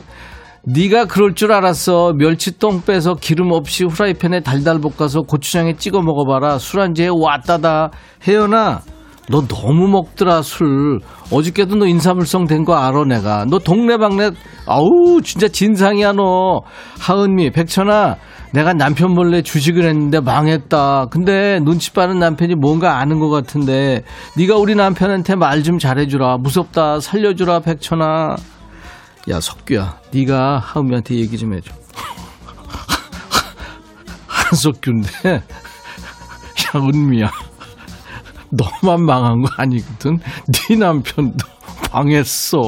[0.64, 2.12] 네가 그럴 줄 알았어.
[2.16, 6.58] 멸치똥 빼서 기름 없이 후라이팬에 달달 볶아서 고추장에 찍어 먹어봐라.
[6.58, 7.90] 술안주에 왔다다.
[8.28, 8.82] 혜연아,
[9.32, 11.00] 너 너무 먹더라 술.
[11.32, 13.46] 어저께도 너 인사물성 된 거 알아 내가.
[13.48, 14.30] 너 동네방네
[14.66, 16.60] 아우 진짜 진상이야 너.
[17.00, 18.16] 하은미, 백천아,
[18.52, 21.06] 내가 남편 몰래 주식을 했는데 망했다.
[21.10, 24.02] 근데 눈치 빠른 남편이 뭔가 아는 것 같은데
[24.36, 26.36] 네가 우리 남편한테 말 좀 잘해주라.
[26.38, 27.00] 무섭다.
[27.00, 28.36] 살려주라 백천아.
[29.30, 31.72] 야 석규야, 네가 하은미한테 얘기 좀 해줘.
[34.26, 35.40] 한석규인데, 야
[36.76, 37.30] 은미야,
[38.52, 40.18] 너만 망한 거 아니거든.
[40.52, 41.46] 네 남편도
[41.92, 42.60] 망했어.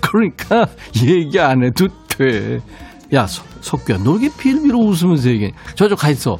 [0.00, 0.66] 그러니까
[1.04, 2.58] 얘기 안 해도 돼.
[3.12, 5.52] 야 석, 석규야, 너 이렇게 빌비로 웃으면서 얘기해.
[5.74, 6.38] 저쪽 가 있어.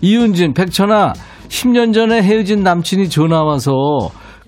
[0.00, 1.12] 이윤진, 백천아,
[1.48, 3.72] 10년 전에 헤어진 남친이 전화 와서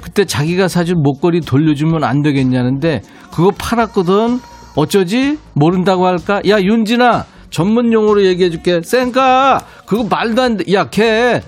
[0.02, 4.40] 그때 자기가 사준 목걸이 돌려주면 안 되겠냐는데 그거 팔았거든.
[4.76, 5.38] 어쩌지?
[5.55, 6.40] 모른다고 할까?
[6.48, 8.80] 야, 윤진아, 전문 용어로 얘기해 줄게.
[8.82, 9.61] 쌩까!
[9.86, 10.72] 그거 말도 안 돼.
[10.72, 11.42] 야, 걔,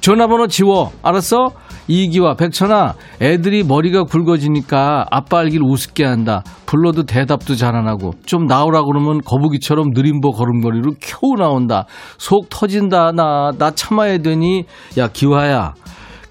[0.00, 0.92] 전화번호 지워.
[1.02, 1.52] 알았어?
[1.92, 6.42] 이기와 백천아, 애들이 머리가 굵어지니까 아빠 알기를 우습게 한다.
[6.64, 8.12] 불러도 대답도 잘 안 하고.
[8.26, 11.86] 좀 나오라 그러면 거북이처럼 느림보 걸음걸이로 겨우 나온다.
[12.18, 13.50] 속 터진다, 나.
[13.58, 14.64] 나 참아야 되니?
[14.98, 15.74] 야, 기화야.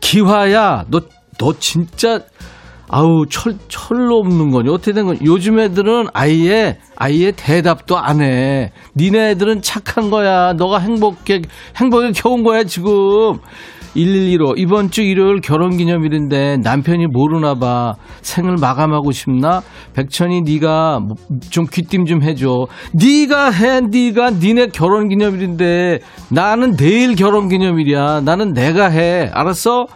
[0.01, 1.01] 기화야, 너,
[1.37, 2.19] 너 진짜,
[2.93, 8.73] 아우 철 철로 없는 거니 어떻게 된 거니 요즘 애들은 아예 아예 대답도 안 해.
[8.97, 10.51] 니네 애들은 착한 거야.
[10.53, 11.41] 너가 행복해
[11.77, 13.39] 행복에 겨운 거야 지금.
[13.95, 17.93] 1115 이번 주 일요일 결혼 기념일인데 남편이 모르나 봐.
[18.21, 19.61] 생을 마감하고 싶나?
[19.93, 22.67] 백천이 네가 뭐좀 귀띔 좀 해줘.
[22.93, 28.21] 네가 해 네가 니네 결혼 기념일인데 나는 내일 결혼 기념일이야.
[28.21, 29.29] 나는 내가 해.
[29.33, 29.87] 알았어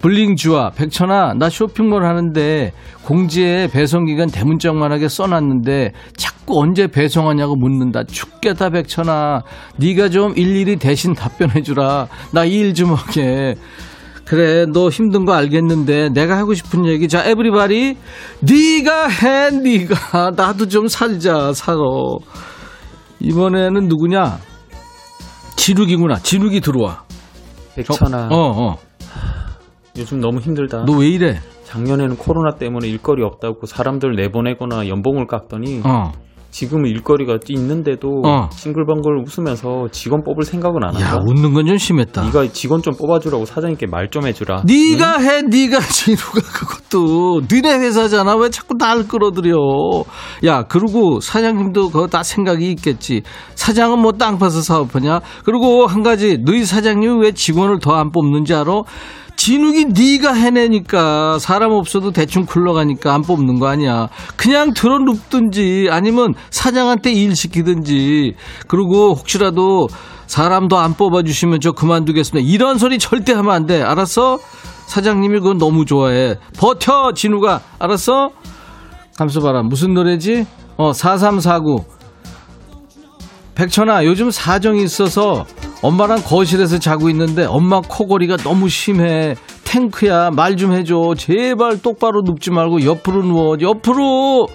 [0.00, 2.72] 블링주아 백천아 나 쇼핑몰 하는데
[3.04, 8.04] 공지에 배송기간 대문짝만하게 써놨는데 자꾸 언제 배송하냐고 묻는다.
[8.04, 9.42] 죽겠다 백천아.
[9.78, 12.08] 네가 좀 일일이 대신 답변해주라.
[12.32, 13.54] 나일좀 하게.
[14.24, 17.08] 그래 너 힘든 거 알겠는데 내가 하고 싶은 얘기.
[17.08, 17.96] 자 에브리바디.
[18.40, 20.30] 네가 해 네가.
[20.36, 21.78] 나도 좀 살자 살아
[23.20, 24.38] 이번에는 누구냐?
[25.56, 26.18] 지룩이구나.
[26.18, 27.02] 지룩이 들어와.
[27.74, 28.76] 백천아, 어어.
[28.76, 28.85] 너왜
[29.98, 30.84] 요즘 너무 힘들다.
[31.02, 36.12] 이래 작년에는 코로나 때문에 일거리 없다고 사람들 내보내거나 연봉을 깎더니 어
[36.50, 38.48] 지금은 일거리가 있는데도 어.
[38.50, 41.22] 싱글벙글 웃으면서 직원 뽑을 생각은 안야 한다.
[41.26, 42.22] 웃는 건 좀 심했다.
[42.24, 44.62] 네가 직원 좀 뽑아주라고 사장님께 말 좀 해주라.
[44.64, 48.36] 네가 해, 네가 진우가 그것도 너네 회사잖아.
[48.36, 49.54] 왜 자꾸 날 끌어들여?
[50.46, 53.22] 야, 그리고 사장님도 그거 다 생각이 있겠지.
[53.54, 55.20] 사장은 뭐 땅 파서 사업하냐?
[55.44, 58.80] 그리고 한 가지, 너희 사장님이 왜 직원을 더 안 뽑는지 알아?
[59.36, 64.08] 진욱이 네가 해내니까 사람 없어도 대충 굴러가니까 안 뽑는 거 아니야.
[64.36, 68.34] 그냥 들어 눕든지 아니면 사장한테 일 시키든지
[68.66, 69.88] 그리고 혹시라도
[70.26, 72.48] 사람도 안 뽑아주시면 저 그만두겠습니다.
[72.48, 73.82] 이런 소리 절대 하면 안 돼.
[73.82, 74.38] 알았어?
[74.86, 76.36] 사장님이 그건 너무 좋아해.
[76.58, 77.60] 버텨, 진우가.
[77.78, 78.30] 알았어?
[79.18, 79.62] 감수 봐라.
[79.62, 80.46] 무슨 노래지?
[80.76, 81.84] 어, 4349.
[83.54, 85.46] 백천아, 요즘 사정이 있어서
[85.82, 89.34] 엄마랑 거실에서 자고 있는데 엄마 코골이가 너무 심해.
[89.64, 91.14] 탱크야, 말 좀 해줘.
[91.18, 93.56] 제발 똑바로 눕지 말고 옆으로 누워.
[93.60, 94.48] 옆으로!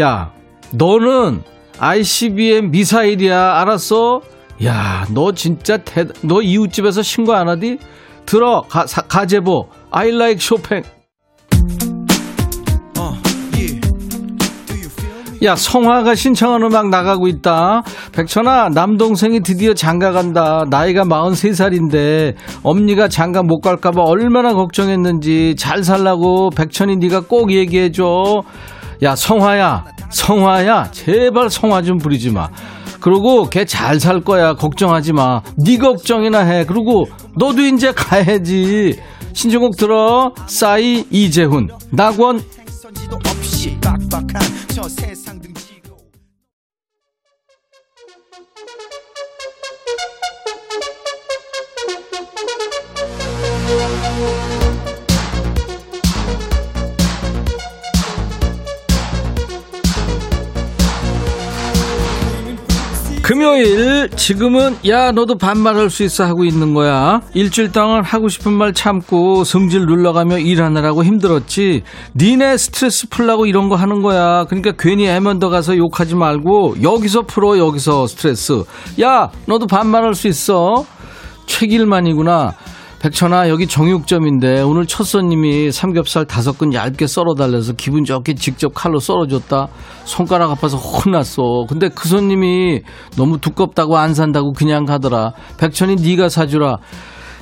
[0.00, 0.32] 야,
[0.72, 1.42] 너는
[1.78, 3.60] ICBM 미사일이야.
[3.60, 4.20] 알았어?
[4.64, 7.78] 야, 너 진짜 대, 너 이웃집에서 신고 안 하디?
[8.24, 9.68] 들어, 가, 사, 가제보.
[9.90, 10.82] I like 쇼팽.
[15.42, 17.82] 야, 성화가 신청한 음악 나가고 있다.
[18.12, 20.64] 백천아, 남동생이 드디어 장가 간다.
[20.70, 28.42] 나이가 43살인데, 엄니가 장가 못 갈까봐 얼마나 걱정했는지, 잘 살라고 백천이 네가 꼭 얘기해줘.
[29.02, 32.48] 야, 성화야, 성화야, 제발 성화 좀 부리지 마.
[33.00, 34.54] 그리고 걔 잘 살 거야.
[34.54, 35.42] 걱정하지 마.
[35.58, 36.64] 네 걱정이나 해.
[36.66, 37.04] 그리고
[37.36, 38.98] 너도 이제 가야지.
[39.32, 40.32] 신청곡 들어.
[40.46, 41.68] 싸이 이재훈.
[41.92, 42.40] 낙원
[43.80, 45.52] 빡빡한 저 세상 등
[63.26, 67.22] 금요일 지금은 야 너도 반말할 수 있어 하고 있는 거야.
[67.34, 71.82] 일주일 동안 하고 싶은 말 참고 성질 눌러가며 일하느라고 힘들었지.
[72.14, 74.44] 니네 스트레스 풀라고 이런 거 하는 거야.
[74.44, 78.62] 그러니까 괜히 애면더 가서 욕하지 말고 여기서 풀어 여기서 스트레스.
[79.02, 80.86] 야 너도 반말할 수 있어?
[81.46, 82.54] 최길만이구나
[82.98, 88.98] 백천아 여기 정육점인데 오늘 첫 손님이 삼겹살 다섯 근 얇게 썰어달래서 기분 좋게 직접 칼로
[88.98, 89.68] 썰어줬다.
[90.04, 91.66] 손가락 아파서 혼났어.
[91.68, 92.80] 근데 그 손님이
[93.16, 95.32] 너무 두껍다고 안 산다고 그냥 가더라.
[95.58, 96.78] 백천이 네가 사주라.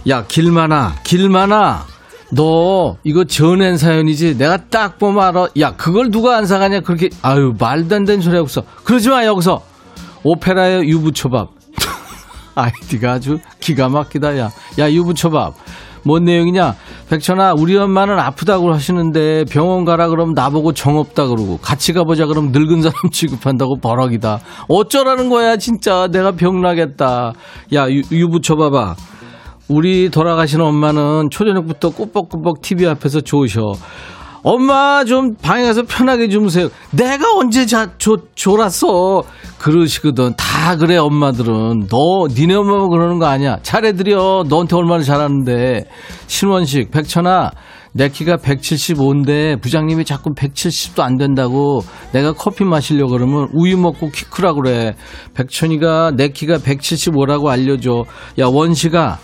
[0.09, 1.87] 야 길만아 길만아.
[2.33, 4.37] 너 이거 전엔 사연이지?
[4.37, 5.49] 내가 딱 보면 알아.
[5.61, 6.81] 야 그걸 누가 안 사가냐?
[6.81, 8.63] 그렇게 아유 말도 안 되는 소리 하고 있어.
[8.83, 9.63] 그러지 마 여기서.
[10.25, 11.51] 오페라의 유부초밥
[12.55, 14.51] 아이디가 아주 기가 막히다, 야.
[14.79, 15.55] 야, 유부초밥.
[16.07, 16.75] 뭔 내용이냐?
[17.09, 22.53] 백천아, 우리 엄마는 아프다고 하시는데 병원 가라 그러면 나보고 정 없다 그러고 같이 가보자 그러면
[22.53, 24.41] 늙은 사람 취급한다고 버럭이다.
[24.69, 26.07] 어쩌라는 거야, 진짜.
[26.09, 27.33] 내가 병나겠다.
[27.73, 28.97] 야, 유, 유부초밥아.
[29.69, 33.73] 우리 돌아가신 엄마는 초저녁부터 꾸벅꾸벅 TV 앞에서 좋으셔.
[34.45, 36.69] 엄마 좀 방에 가서 편하게 주무세요.
[36.91, 39.25] 내가 언제 자, 조, 졸았어.
[39.59, 40.35] 그러시거든.
[40.37, 41.87] 다 그래 엄마들은.
[41.89, 43.57] 너 니네 엄마만 그러는 거 아니야.
[43.63, 44.45] 잘해드려.
[44.47, 45.87] 너한테 얼마나 잘하는데.
[46.27, 47.53] 신원식 백천아
[47.93, 51.81] 내 키가 175인데 부장님이 자꾸 170도 안 된다고
[52.13, 54.95] 내가 커피 마시려고 그러면 우유 먹고 키 크라 그래.
[55.33, 58.05] 백천이가 내 키가 175라고 알려줘.
[58.41, 59.19] 야 원식아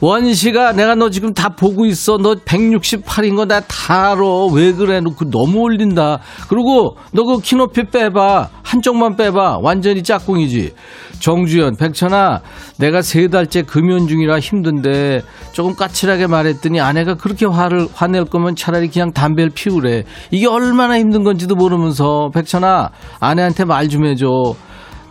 [0.00, 2.18] 원시가 내가 너 지금 다 보고 있어.
[2.18, 4.20] 너 168인 거 나 다 알아.
[4.52, 5.00] 왜 그래?
[5.00, 6.18] 너 그 너무 올린다.
[6.48, 8.48] 그리고 너 그 키높이 빼봐.
[8.62, 9.58] 한쪽만 빼봐.
[9.62, 10.74] 완전히 짝꿍이지.
[11.20, 12.42] 정주연, 백천아,
[12.78, 15.22] 내가 세 달째 금연 중이라 힘든데
[15.52, 20.02] 조금 까칠하게 말했더니 아내가 그렇게 화를 화낼 거면 차라리 그냥 담배를 피우래.
[20.30, 24.26] 이게 얼마나 힘든 건지도 모르면서 백천아, 아내한테 말 좀 해줘.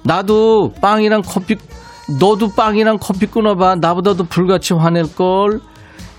[0.03, 1.55] 나도 빵이랑 커피
[2.19, 3.75] 너도 빵이랑 커피 끊어봐.
[3.75, 5.59] 나보다도 불같이 화낼걸.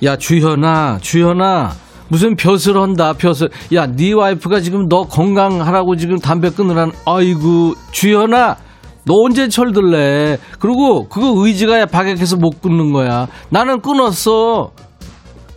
[0.05, 1.73] 야, 주현아, 주현아.
[2.09, 3.49] 무슨 벼슬 한다, 벼슬.
[3.75, 8.57] 야, 네 와이프가 지금 너 건강하라고 지금 담배 끊으란, 아이고, 주현아.
[9.05, 10.39] 너 언제 철들래?
[10.59, 13.29] 그리고 그거 의지가 박약해서 못 끊는 거야.
[13.51, 14.73] 나는 끊었어.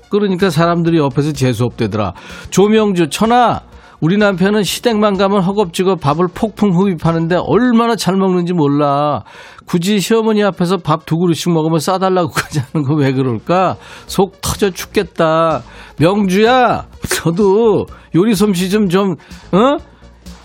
[0.09, 2.13] 그러니까 사람들이 옆에서 재수없대더라.
[2.51, 3.61] 조명주, 천하,
[4.02, 9.24] 우리 남편은 시댁만 가면 허겁지겁 밥을 폭풍 흡입하는데 얼마나 잘 먹는지 몰라.
[9.66, 13.76] 굳이 시어머니 앞에서 밥 두 그릇씩 먹으면 싸달라고까지 하는 거 왜 그럴까?
[14.08, 15.64] 속 터져 죽겠다.
[15.97, 19.16] 명주야, 저도 요리 솜씨 좀 좀,
[19.52, 19.78] 어?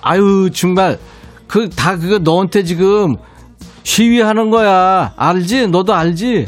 [0.03, 0.99] 아유, 정말.
[1.47, 3.15] 그, 다 그거 너한테 지금
[3.85, 5.13] 시위하는 거야.
[5.17, 5.69] 알지?
[5.69, 6.47] 너도 알지?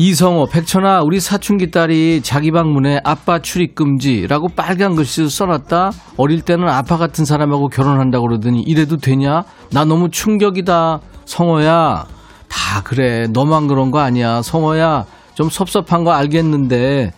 [0.00, 5.90] 이성호, 백천아, 우리 사춘기 딸이 자기 방 문에 아빠 출입 금지라고 빨간 글씨로 써놨다.
[6.16, 9.42] 어릴 때는 아빠 같은 사람하고 결혼한다고 그러더니 이래도 되냐?
[9.72, 11.00] 나 너무 충격이다.
[11.24, 12.06] 성호야,
[12.48, 13.26] 다 그래.
[13.26, 14.40] 너만 그런 거 아니야.
[14.40, 17.12] 성호야, 좀 섭섭한 거 알겠는데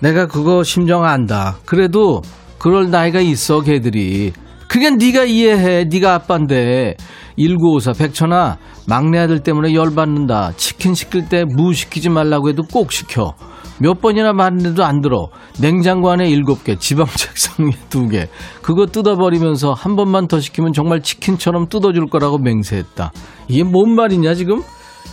[0.00, 1.56] 내가 그거 심정 안다.
[1.64, 2.20] 그래도
[2.58, 4.34] 그럴 나이가 있어, 걔들이.
[4.68, 5.84] 그냥 네가 이해해.
[5.84, 6.96] 네가 아빠인데.
[7.36, 10.52] 1954 백천아 막내 아들 때문에 열받는다.
[10.56, 13.34] 치킨 시킬 때 무 시키지 말라고 해도 꼭 시켜.
[13.80, 15.28] 몇 번이나 말했는데도 안 들어.
[15.60, 18.28] 냉장고 안에 7개, 지방 책상 위에 2개.
[18.62, 23.10] 그거 뜯어버리면서 한 번만 더 시키면 정말 치킨처럼 뜯어줄 거라고 맹세했다.
[23.48, 24.62] 이게 뭔 말이냐 지금?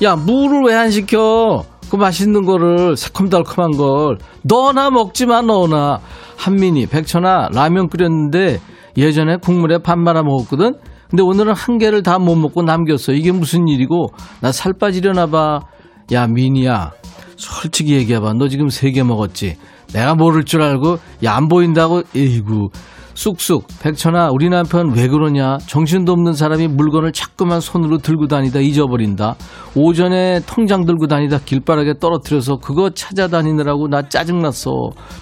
[0.04, 1.64] 야 무를 왜 안 시켜?
[1.90, 6.00] 그 맛있는 거를 새콤달콤한 걸 너나 먹지 마 너나
[6.38, 8.60] 한민이 백천아 라면 끓였는데
[8.96, 10.76] 예전에 국물에 밥 말아 먹었거든
[11.12, 14.08] 근데 오늘은 한 개를 다 못 먹고 남겼어 이게 무슨 일이고?
[14.42, 16.92] 나 살 빠지려나 봐야 민이야.
[17.38, 18.34] 솔직히 얘기해봐.
[18.34, 19.58] 너 지금 세 개 먹었지?
[19.94, 22.04] 내가 모를 줄 알고 야 안 보인다고?
[22.16, 22.70] 에이구.
[23.14, 23.68] 쑥쑥.
[23.82, 25.58] 백천아 우리 남편 왜 그러냐?
[25.68, 29.36] 정신도 없는 사람이 물건을 자꾸만 손으로 들고 다니다 잊어버린다.
[29.76, 34.72] 오전에 통장 들고 다니다 길바닥에 떨어뜨려서 그거 찾아다니느라고 나 짜증났어.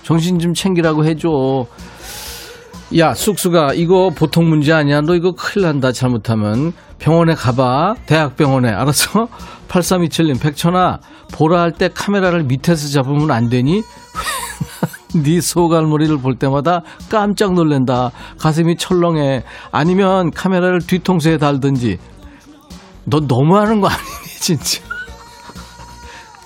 [0.03, 1.65] 정신 좀 챙기라고 해줘
[2.97, 9.27] 야 쑥쑥아 이거 보통 문제 아니야 너 이거 큰일 난다 잘못하면 병원에 가봐 대학병원에 알았어
[9.69, 10.99] 8327님 백천아
[11.31, 13.83] 보라 할 때 카메라를 밑에서 잡으면 안 되니
[15.23, 18.11] 네 소갈머리를 볼 때마다 깜짝 놀란다.
[18.39, 19.43] 가슴이 철렁해.
[19.71, 21.97] 아니면 카메라를 뒤통수에 달든지.
[23.05, 24.05] 너 너무하는 거 아니니
[24.39, 24.81] 진짜.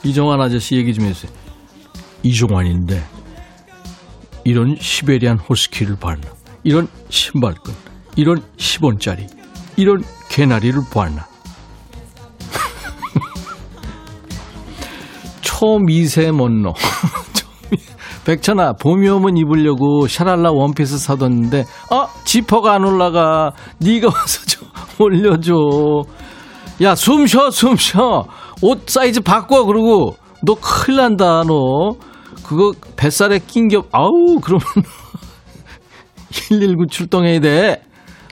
[0.04, 1.30] 이종환 아저씨 얘기 좀 해주세요.
[2.24, 3.04] 이종환인데
[4.46, 6.33] 이런 시베리안 호스키를 봤나.
[6.64, 7.74] 이런 신발끈.
[8.16, 9.28] 이런 10원짜리.
[9.76, 11.28] 이런 개나리를 봤나.
[15.42, 16.74] 초미세먼로.
[18.26, 24.68] 백천아 봄이 오면 입으려고 샤랄라 원피스 사뒀는데 어 지퍼가 안 올라가 네가 와서 좀
[25.00, 25.54] 올려줘
[26.82, 28.26] 야 숨 쉬어 숨 쉬어
[28.62, 31.96] 옷 사이즈 바꿔 그러고 너 큰일 난다 너
[32.44, 34.64] 그거 뱃살에 낀 겹 아우 그러면
[36.34, 37.82] 119 출동해야 돼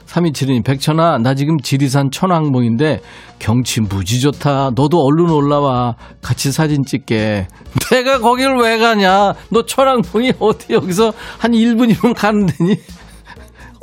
[0.06, 3.00] 3272님, 백천아, 나 지금 지리산 천왕봉인데
[3.38, 4.72] 경치 무지 좋다.
[4.74, 5.94] 너도 얼른 올라와.
[6.20, 7.48] 같이 사진 찍게.
[7.90, 9.32] 내가 거기를 왜 가냐?
[9.48, 12.76] 너 천왕봉이 어디 여기서 한 1분이면 가는 데니?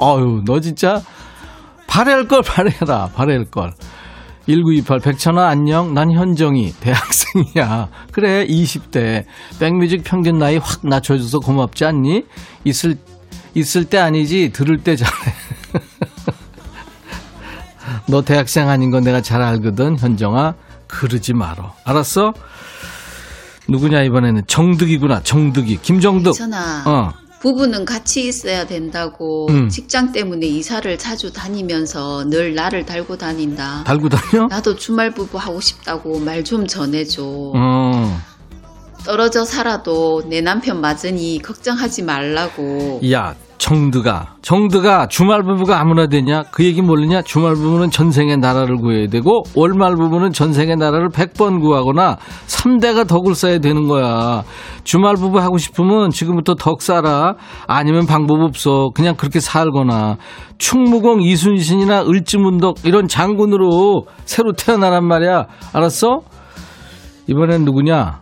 [0.01, 1.01] 어유, 너 진짜
[1.88, 3.09] 바랄 걸 바래라.
[3.15, 3.74] 바랄 걸.
[4.45, 9.26] 1928 백천아 안녕 난 현정이 대학생이야 그래 20대
[9.59, 12.24] 백뮤직 평균 나이 확 낮춰줘서 고맙지 않니
[12.63, 12.95] 있을
[13.56, 15.34] 있을 때 아니지 들을 때 잘해
[18.08, 20.56] 너 대학생 아닌 건 내가 잘 알거든 현정아.
[20.88, 22.34] 그러지 말어 알았어?
[23.68, 24.43] 누구냐 이번에는.
[24.47, 25.78] 정득이구나 정득이.
[25.82, 26.34] 김정득.
[26.34, 26.84] 전아.
[26.88, 27.14] 어.
[27.41, 29.70] 부부는 같이 있어야 된다고 음.
[29.70, 33.84] 직장 때문에 이사를 자주 다니면서 늘 나를 달고 다닌다.
[33.86, 34.47] 달고 다녀?
[34.47, 37.22] 나도 주말 부부 하고 싶다고 말 좀 전해줘.
[37.24, 38.22] 어
[39.06, 43.02] 떨어져 살아도 내 남편 맞으니 걱정하지 말라고.
[43.12, 46.43] 야, 정드가, 정드가 주말 부부가 아무나 되냐?
[46.52, 47.22] 그 얘기 모르냐?
[47.24, 53.60] 주말 부부는 전생의 나라를 구해야 되고, 월말 부부는 전생의 나라를 100번 구하거나, 3대가 덕을 쌓아야
[53.60, 54.43] 되는 거야.
[54.86, 57.36] 주말 부부 하고 싶으면 지금부터 덕 쌓아.
[57.68, 58.91] 아니면 방법 없어.
[58.95, 60.16] 그냥 그렇게 살거나.
[60.58, 65.45] 충무공 이순신이나 을지문덕 이런 장군으로 새로 태어나란 말이야.
[65.74, 66.22] 알았어?
[67.28, 68.20] 이번엔 누구냐?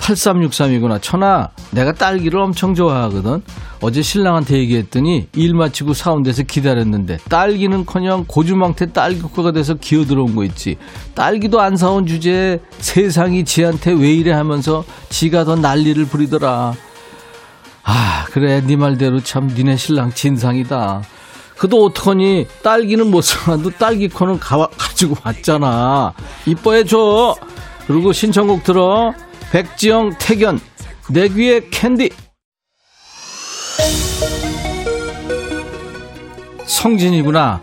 [0.00, 1.00] 8363이구나.
[1.00, 3.42] 천아, 내가 딸기를 엄청 좋아하거든.
[3.82, 5.92] 어제 신랑한테 얘기했더니 일 마치고
[6.24, 10.76] 데서 기다렸는데 딸기는 커녕 고주망태 딸기국화가 돼서 기어 들어온 거 있지.
[11.14, 16.74] 딸기도 안 사온 주제에 세상이 지한테 왜 이래 하면서 지가 더 난리를 부리더라.
[17.84, 18.60] 아, 그래.
[18.60, 21.02] 네 말대로 참 니네 신랑 진상이다.
[21.56, 26.14] 그도 어떡하니 딸기는 못 사놔도 딸기콘은 가, 가지고 왔잖아
[26.46, 27.36] 이뻐해줘
[27.86, 29.12] 그리고 신청곡 들어
[29.50, 30.60] 백지영 태견
[31.10, 32.10] 내 귀에 캔디.
[36.64, 37.60] 성진이구나.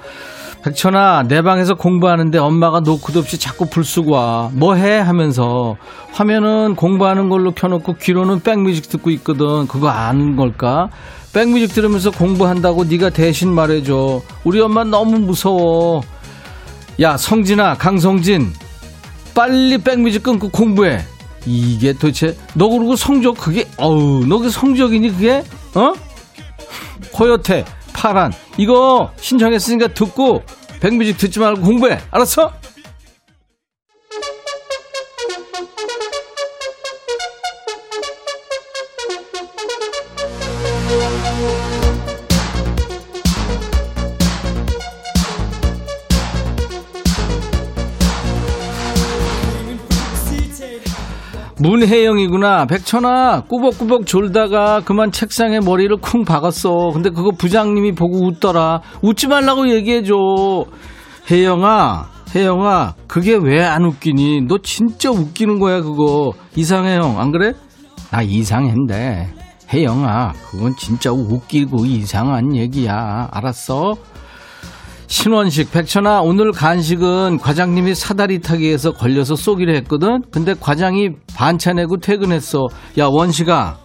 [0.66, 4.52] 백천아 내 방에서 공부하는데 엄마가 노크도 없이 자꾸 불 쓰고 와.
[4.54, 5.00] 뭐해?
[5.00, 5.78] 하면서.
[6.12, 9.66] 화면은 공부하는 걸로 켜놓고 귀로는 백뮤직 듣고 있거든.
[9.68, 10.90] 그거 아는 걸까?
[11.34, 14.22] 백뮤직 들으면서 공부한다고 네가 대신 말해줘.
[14.44, 16.02] 우리 엄마 너무 무서워.
[17.00, 18.52] 야 성진아 강성진.
[19.34, 21.00] 빨리 백뮤직 끊고 공부해
[21.46, 25.44] 이게 도대체 너 그러고 성적 그게 어우 너 그 성적이니 그게?
[25.76, 25.94] 어?
[27.12, 28.34] 코요태 파란.
[28.58, 30.44] 이거 신청했으니까 듣고
[30.80, 32.00] 백뮤직 듣지 말고 공부해.
[32.12, 32.52] 알았어?
[51.68, 52.66] 문혜영이구나.
[52.66, 56.92] 백천아, 꾸벅꾸벅 졸다가 그만 책상에 머리를 쿵 박았어.
[56.94, 58.80] 근데 그거 부장님이 보고 웃더라.
[59.02, 60.16] 웃지 말라고 얘기해줘.
[61.30, 64.44] 혜영아, 혜영아, 그게 왜 안 웃기니?
[64.48, 66.32] 너 진짜 웃기는 거야, 그거.
[66.56, 67.20] 이상해, 형.
[67.20, 67.52] 안 그래?
[68.12, 69.28] 나 이상한데.
[69.74, 73.28] 혜영아, 그건 진짜 웃기고 이상한 얘기야.
[73.30, 73.96] 알았어?
[75.08, 80.22] 신원식, 백천아, 오늘 간식은 과장님이 사다리 타기에서 걸려서 쏘기로 했거든?
[80.32, 82.68] 근데 과장이 반차 내고 퇴근했어.
[82.98, 83.78] 야, 원식아,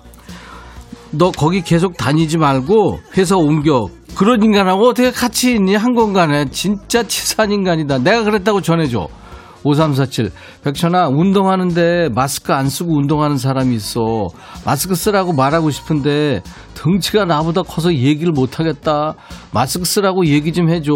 [1.13, 3.89] 너 거기 계속 다니지 말고 회사 옮겨.
[4.17, 5.77] 그런 인간하고 어떻게 같이 있니?
[5.77, 6.51] 한 공간에.
[6.51, 7.99] 진짜 치사한 인간이다.
[7.99, 9.09] 내가 그랬다고 전해줘.
[9.65, 10.31] 5347.
[10.65, 14.29] 백천아, 운동하는데 마스크 안 쓰고 운동하는 사람이 있어.
[14.65, 16.43] 마스크 쓰라고 말하고 싶은데
[16.75, 19.15] 덩치가 나보다 커서 얘기를 못 하겠다.
[19.53, 20.93] 마스크 쓰라고 얘기 좀 해줘.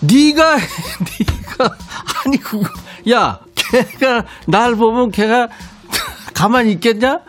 [0.00, 0.62] 네가 해,
[1.58, 1.76] 네가.
[2.24, 2.68] 아니, 그거.
[3.10, 5.48] 야, 걔가 날 보면 걔가
[6.34, 7.20] 가만히 있겠냐?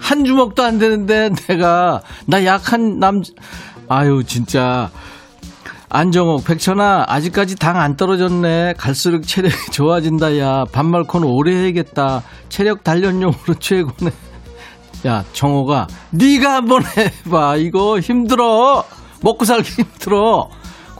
[0.00, 3.20] 한 주먹도 안 되는데 내가 나 약한 남
[3.88, 4.90] 아유 진짜
[5.90, 8.74] 안정옥 백천아 아직까지 당 안 떨어졌네.
[8.76, 10.64] 갈수록 체력이 좋아진다 야.
[10.70, 12.22] 반말콘 오래 해야겠다.
[12.48, 14.10] 체력 단련용으로 최고네.
[15.06, 17.56] 야 정호가 네가 한번 해봐.
[17.56, 18.84] 이거 힘들어.
[19.22, 20.50] 먹고 살기 힘들어.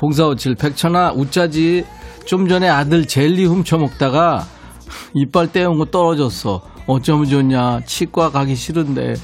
[0.01, 1.85] 0457 백천아 웃자지.
[2.25, 4.47] 좀 전에 아들 젤리 훔쳐 먹다가
[5.15, 6.63] 이빨 떼운 거 떨어졌어.
[6.87, 7.81] 어쩌면 좋냐.
[7.85, 9.15] 치과 가기 싫은데.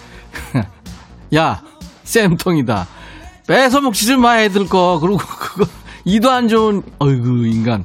[1.34, 1.62] 야
[2.04, 2.86] 쌤통이다
[3.46, 4.98] 뺏어 먹지 좀 마 애들 거.
[5.00, 5.66] 그리고 그거
[6.04, 7.84] 이도 안 좋은 어이구 인간.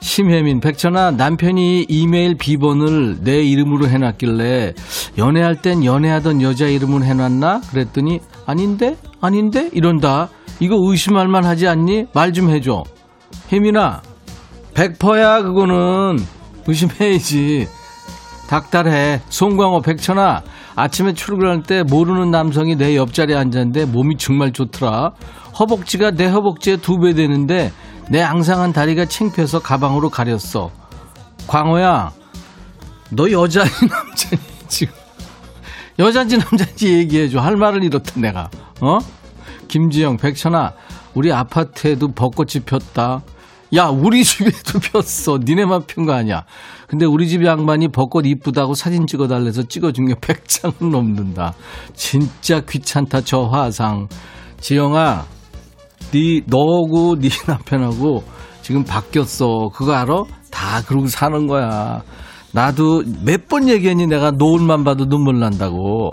[0.00, 4.74] 심혜민 백천아 남편이 이메일 비번을 내 이름으로 해놨길래
[5.16, 7.62] 연애할 땐 연애하던 여자 이름을 해놨나?
[7.70, 8.96] 그랬더니 아닌데?
[9.22, 9.70] 아닌데?
[9.72, 10.28] 이런다.
[10.60, 12.08] 이거 의심할 만 하지 않니?
[12.12, 12.84] 말 좀 해줘.
[13.50, 14.02] 혜민아
[14.74, 16.18] 백퍼야 그거는.
[16.66, 17.66] 의심해야지.
[18.48, 19.20] 닥달해.
[19.30, 20.42] 송광호 백천아
[20.76, 25.12] 아침에 출근할 때 모르는 남성이 내 옆자리에 앉았는데 몸이 정말 좋더라.
[25.58, 27.72] 허벅지가 내 허벅지의 두 배 되는데
[28.10, 30.70] 내 앙상한 다리가 창피해서 가방으로 가렸어.
[31.46, 32.12] 광호야
[33.10, 34.94] 너 여자니 남자니 지금.
[35.98, 37.38] 여자인지 남자인지 얘기해줘.
[37.40, 38.50] 할 말을 잃었다 내가.
[38.80, 38.98] 어?
[39.68, 40.72] 김지영 백천아
[41.14, 43.22] 우리 아파트에도 벚꽃이 폈다.
[43.76, 45.38] 야 우리 집에도 폈어.
[45.44, 46.44] 니네만 핀 거 아니야
[46.94, 51.52] 근데 우리 집 양반이 벚꽃 이쁘다고 사진 찍어달래서 찍어준 게 100장은 넘는다.
[51.92, 54.06] 진짜 귀찮다 저 화상.
[54.60, 55.24] 지영아
[56.12, 58.22] 네 너하고 네 남편하고
[58.62, 59.70] 지금 바뀌었어.
[59.74, 60.22] 그거 알아?
[60.52, 62.00] 다 그러고 사는 거야.
[62.52, 64.06] 나도 몇 번 얘기했니?
[64.06, 66.12] 내가 노을만 봐도 눈물 난다고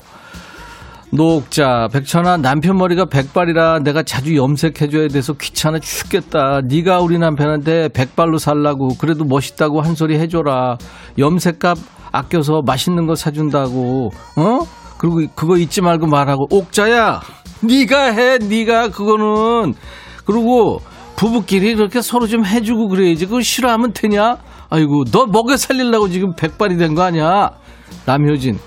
[1.14, 6.62] 노옥자 백천아 남편 머리가 백발이라 내가 자주 염색해줘야 돼서 귀찮아 죽겠다.
[6.64, 10.78] 네가 우리 남편한테 백발로 살라고 그래도 멋있다고 한 소리 해줘라.
[11.18, 11.78] 염색값
[12.14, 14.60] 아껴서 맛있는 거 사준다고 어?
[14.98, 17.20] 그리고 그거 잊지 말고 말하고 옥자야
[17.62, 19.74] 네가 해 네가 그거는.
[20.26, 20.80] 그리고
[21.18, 23.26] 부부끼리 그렇게 서로 좀 해주고 그래야지.
[23.26, 24.38] 그거 싫어하면 되냐?
[24.70, 27.50] 아이고 너 먹여 살리려고 지금 백발이 된 거 아니야?
[28.06, 28.58] 남효진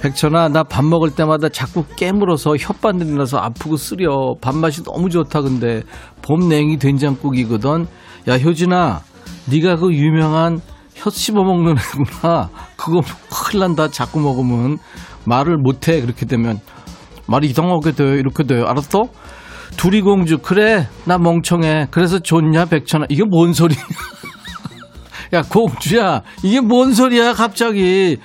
[0.00, 4.34] 백천아 나 밥 먹을 때마다 자꾸 깨물어서 혓바늘이 나서 아프고 쓰려.
[4.40, 5.82] 밥맛이 너무 좋다 근데.
[6.22, 7.86] 봄 냉이 된장국이거든.
[8.28, 9.00] 야 효진아
[9.50, 10.60] 네가 그 유명한
[10.94, 12.48] 혀 씹어 먹는 애구나.
[12.76, 14.78] 그거 큰일 난다 자꾸 먹으면.
[15.24, 16.60] 말을 못해 그렇게 되면.
[17.26, 18.66] 말이 이상하게 돼요 이렇게 돼요.
[18.66, 19.02] 알았어?
[19.76, 21.88] 둘이 공주 그래 나 멍청해.
[21.90, 23.06] 그래서 좋냐 백천아?
[23.10, 23.80] 이게 뭔 소리냐?
[25.34, 28.18] 야 공주야 이게 뭔 소리야 갑자기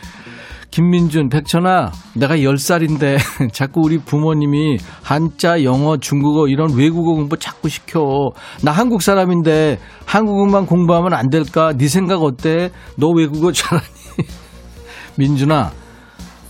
[0.76, 3.17] 김민준, 백천아, 내가 10살인데
[3.53, 8.32] 자꾸 우리 부모님이 한자, 영어, 중국어 이런 외국어 공부 자꾸 시켜.
[8.61, 11.71] 나 한국 사람인데 한국어만 공부하면 안 될까?
[11.78, 12.71] 네 생각 어때?
[12.97, 13.86] 너 외국어 잘하니?
[15.15, 15.71] 민준아,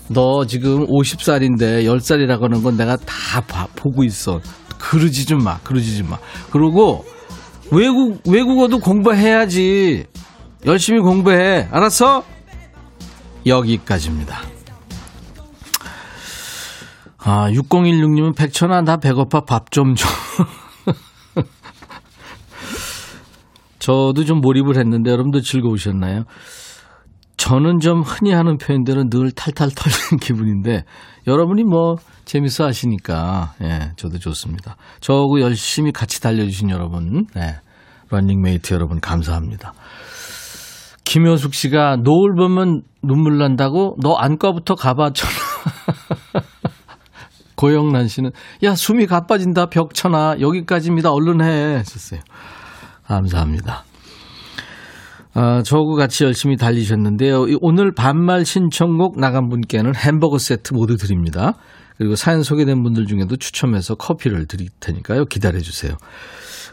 [0.09, 4.39] 너 지금 50살인데 10살이라고 하는 건 내가 다 봐- 보고 있어.
[4.79, 5.59] 그러지 좀 마.
[5.59, 6.17] 그러지 좀 마.
[6.49, 7.05] 그러고
[7.71, 10.05] 외국 외국어도 공부해야지.
[10.65, 11.67] 열심히 공부해.
[11.69, 12.23] 알았어?
[13.45, 14.39] 여기까지입니다.
[17.19, 20.07] 아, 6016님은 백천아 나 배고파 밥 좀 줘.
[23.79, 26.23] 저도 좀 몰입을 했는데 여러분도 즐거우셨나요?
[27.37, 30.85] 저는 좀 흔히 하는 표현들은 늘 탈탈 털리는 기분인데
[31.27, 34.77] 여러분이 뭐 재밌어 하시니까 예, 저도 좋습니다.
[35.01, 37.57] 저하고 열심히 같이 달려주신 여러분, 네,
[38.09, 39.73] 런닝메이트 여러분 감사합니다.
[41.05, 45.33] 김효숙 씨가 노을 보면 눈물 난다고 너 안과부터 가봤잖아.
[47.55, 48.31] 고영란 씨는
[48.63, 52.19] 야 숨이 가빠진다 벽쳐나 여기까지입니다 얼른 해 하셨어요.
[53.05, 53.85] 감사합니다.
[55.35, 57.47] 아, 저하고 같이 열심히 달리셨는데요.
[57.47, 61.53] 이 오늘 반말 신청곡 나간 분께는 햄버거 세트 모두 드립니다.
[61.97, 65.25] 그리고 사연 소개된 분들 중에도 추첨해서 커피를 드릴 테니까요.
[65.25, 65.95] 기다려 주세요.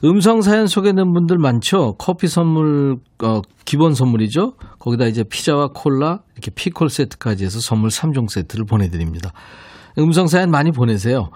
[0.05, 1.95] 음성 사연 소개된 분들 많죠?
[1.97, 4.55] 커피 선물, 어, 기본 선물이죠?
[4.81, 9.31] 거기다 이제 피자와 콜라, 이렇게 피콜 세트까지 해서 선물 3종 세트를 보내드립니다.
[9.99, 11.29] 음성 사연 많이 보내세요.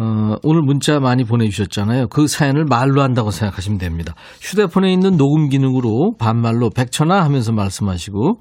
[0.00, 2.08] 어, 오늘 문자 많이 보내주셨잖아요.
[2.08, 4.14] 그 사연을 말로 한다고 생각하시면 됩니다.
[4.40, 8.40] 휴대폰에 있는 녹음 기능으로 반말로 백천아 하면서 말씀하시고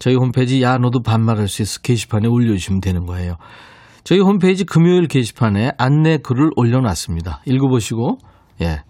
[0.00, 3.36] 저희 홈페이지 야 너도 반말할 수 있어 게시판에 올려주시면 되는 거예요.
[4.06, 7.42] 저희 홈페이지 금요일 게시판에 안내 글을 올려놨습니다.
[7.44, 8.18] 읽어보시고
[8.60, 8.84] 예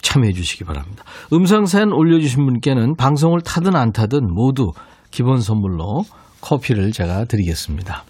[0.00, 1.04] 참여해 주시기 바랍니다.
[1.34, 4.72] 음성 사연 올려주신 분께는 방송을 타든 안 타든 모두
[5.10, 6.04] 기본 선물로
[6.40, 8.04] 커피를 제가 드리겠습니다.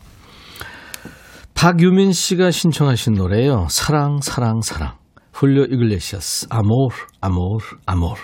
[1.54, 3.66] 박유민 씨가 신청하신 노래예요.
[3.68, 4.94] 사랑 사랑 사랑.
[5.32, 8.20] 훌리오 이글레시아스 아모르 아모르 아모르.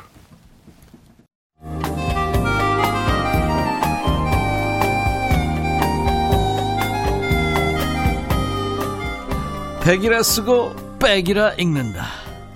[9.88, 12.04] 백이라 쓰고 백이라 읽는다.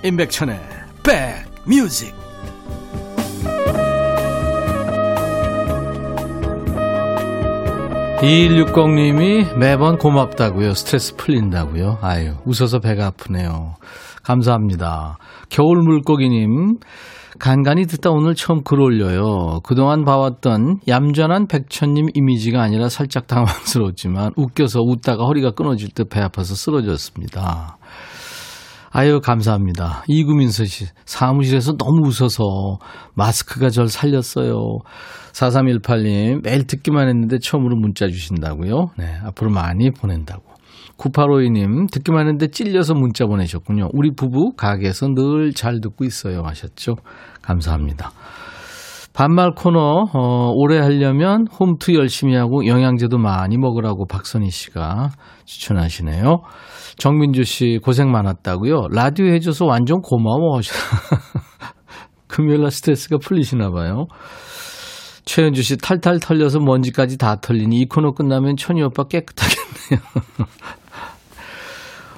[0.05, 0.61] 임백천의
[1.03, 2.15] 백뮤직.
[8.21, 10.75] 2160님이 매번 고맙다고요.
[10.75, 12.01] 스트레스 풀린다고요.
[12.03, 13.77] 아유, 웃어서 배가 아프네요.
[14.23, 15.17] 감사합니다.
[15.49, 16.81] 겨울 물고기님,
[17.39, 19.61] 간간히 듣다 오늘 처음 글 올려요.
[19.65, 26.55] 그동안 봐왔던 얌전한 백천님 이미지가 아니라 살짝 당황스러웠지만 웃겨서 웃다가 허리가 끊어질 듯 배 아파서
[26.55, 27.79] 쓰러졌습니다.
[28.91, 30.05] 아유, 감사합니다.
[30.07, 32.45] 이구민서 씨, 사무실에서 너무 웃어서
[33.15, 34.81] 마스크가 절 살렸어요.
[35.33, 38.91] 4318님, 매일 듣기만 했는데 처음으로 문자 주신다고요?
[38.99, 40.52] 네, 앞으로 많이 보낸다고.
[41.03, 43.89] 9852님, 듣기만 했는데 찔려서 문자 보내셨군요.
[43.93, 46.43] 우리 부부 가게에서 늘 잘 듣고 있어요.
[46.45, 46.95] 하셨죠?
[47.43, 48.13] 감사합니다.
[49.13, 55.11] 반말 코너, 어, 오래 하려면 홈트 열심히 하고 영양제도 많이 먹으라고 박선희 씨가
[55.45, 56.43] 추천하시네요.
[56.97, 58.89] 정민주 씨 고생 많았다고요.
[58.91, 60.61] 라디오 해줘서 완전 고마워.
[62.29, 64.07] 금요일날 스트레스가 풀리시나 봐요.
[65.27, 70.01] 최현주 씨 탈탈 털려서 먼지까지 다 털리니 이 코너 끝나면 천희 오빠 깨끗하겠네요.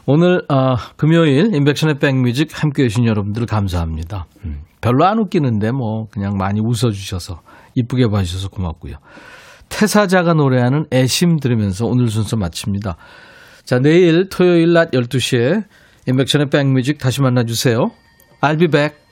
[0.06, 4.26] 오늘 어, 금요일 인백션의 백뮤직 함께해 주신 여러분들 감사합니다.
[4.44, 7.40] 음, 별로 안 웃기는데 뭐 그냥 많이 웃어주셔서
[7.74, 8.96] 이쁘게 봐주셔서 고맙고요.
[9.70, 12.96] 태사자가 노래하는 애심 들으면서 오늘 순서 마칩니다.
[13.64, 15.64] 자 내일 토요일 낮 12시에
[16.06, 17.90] 인백션의 백뮤직 다시 만나주세요.
[18.42, 19.03] I'll be back.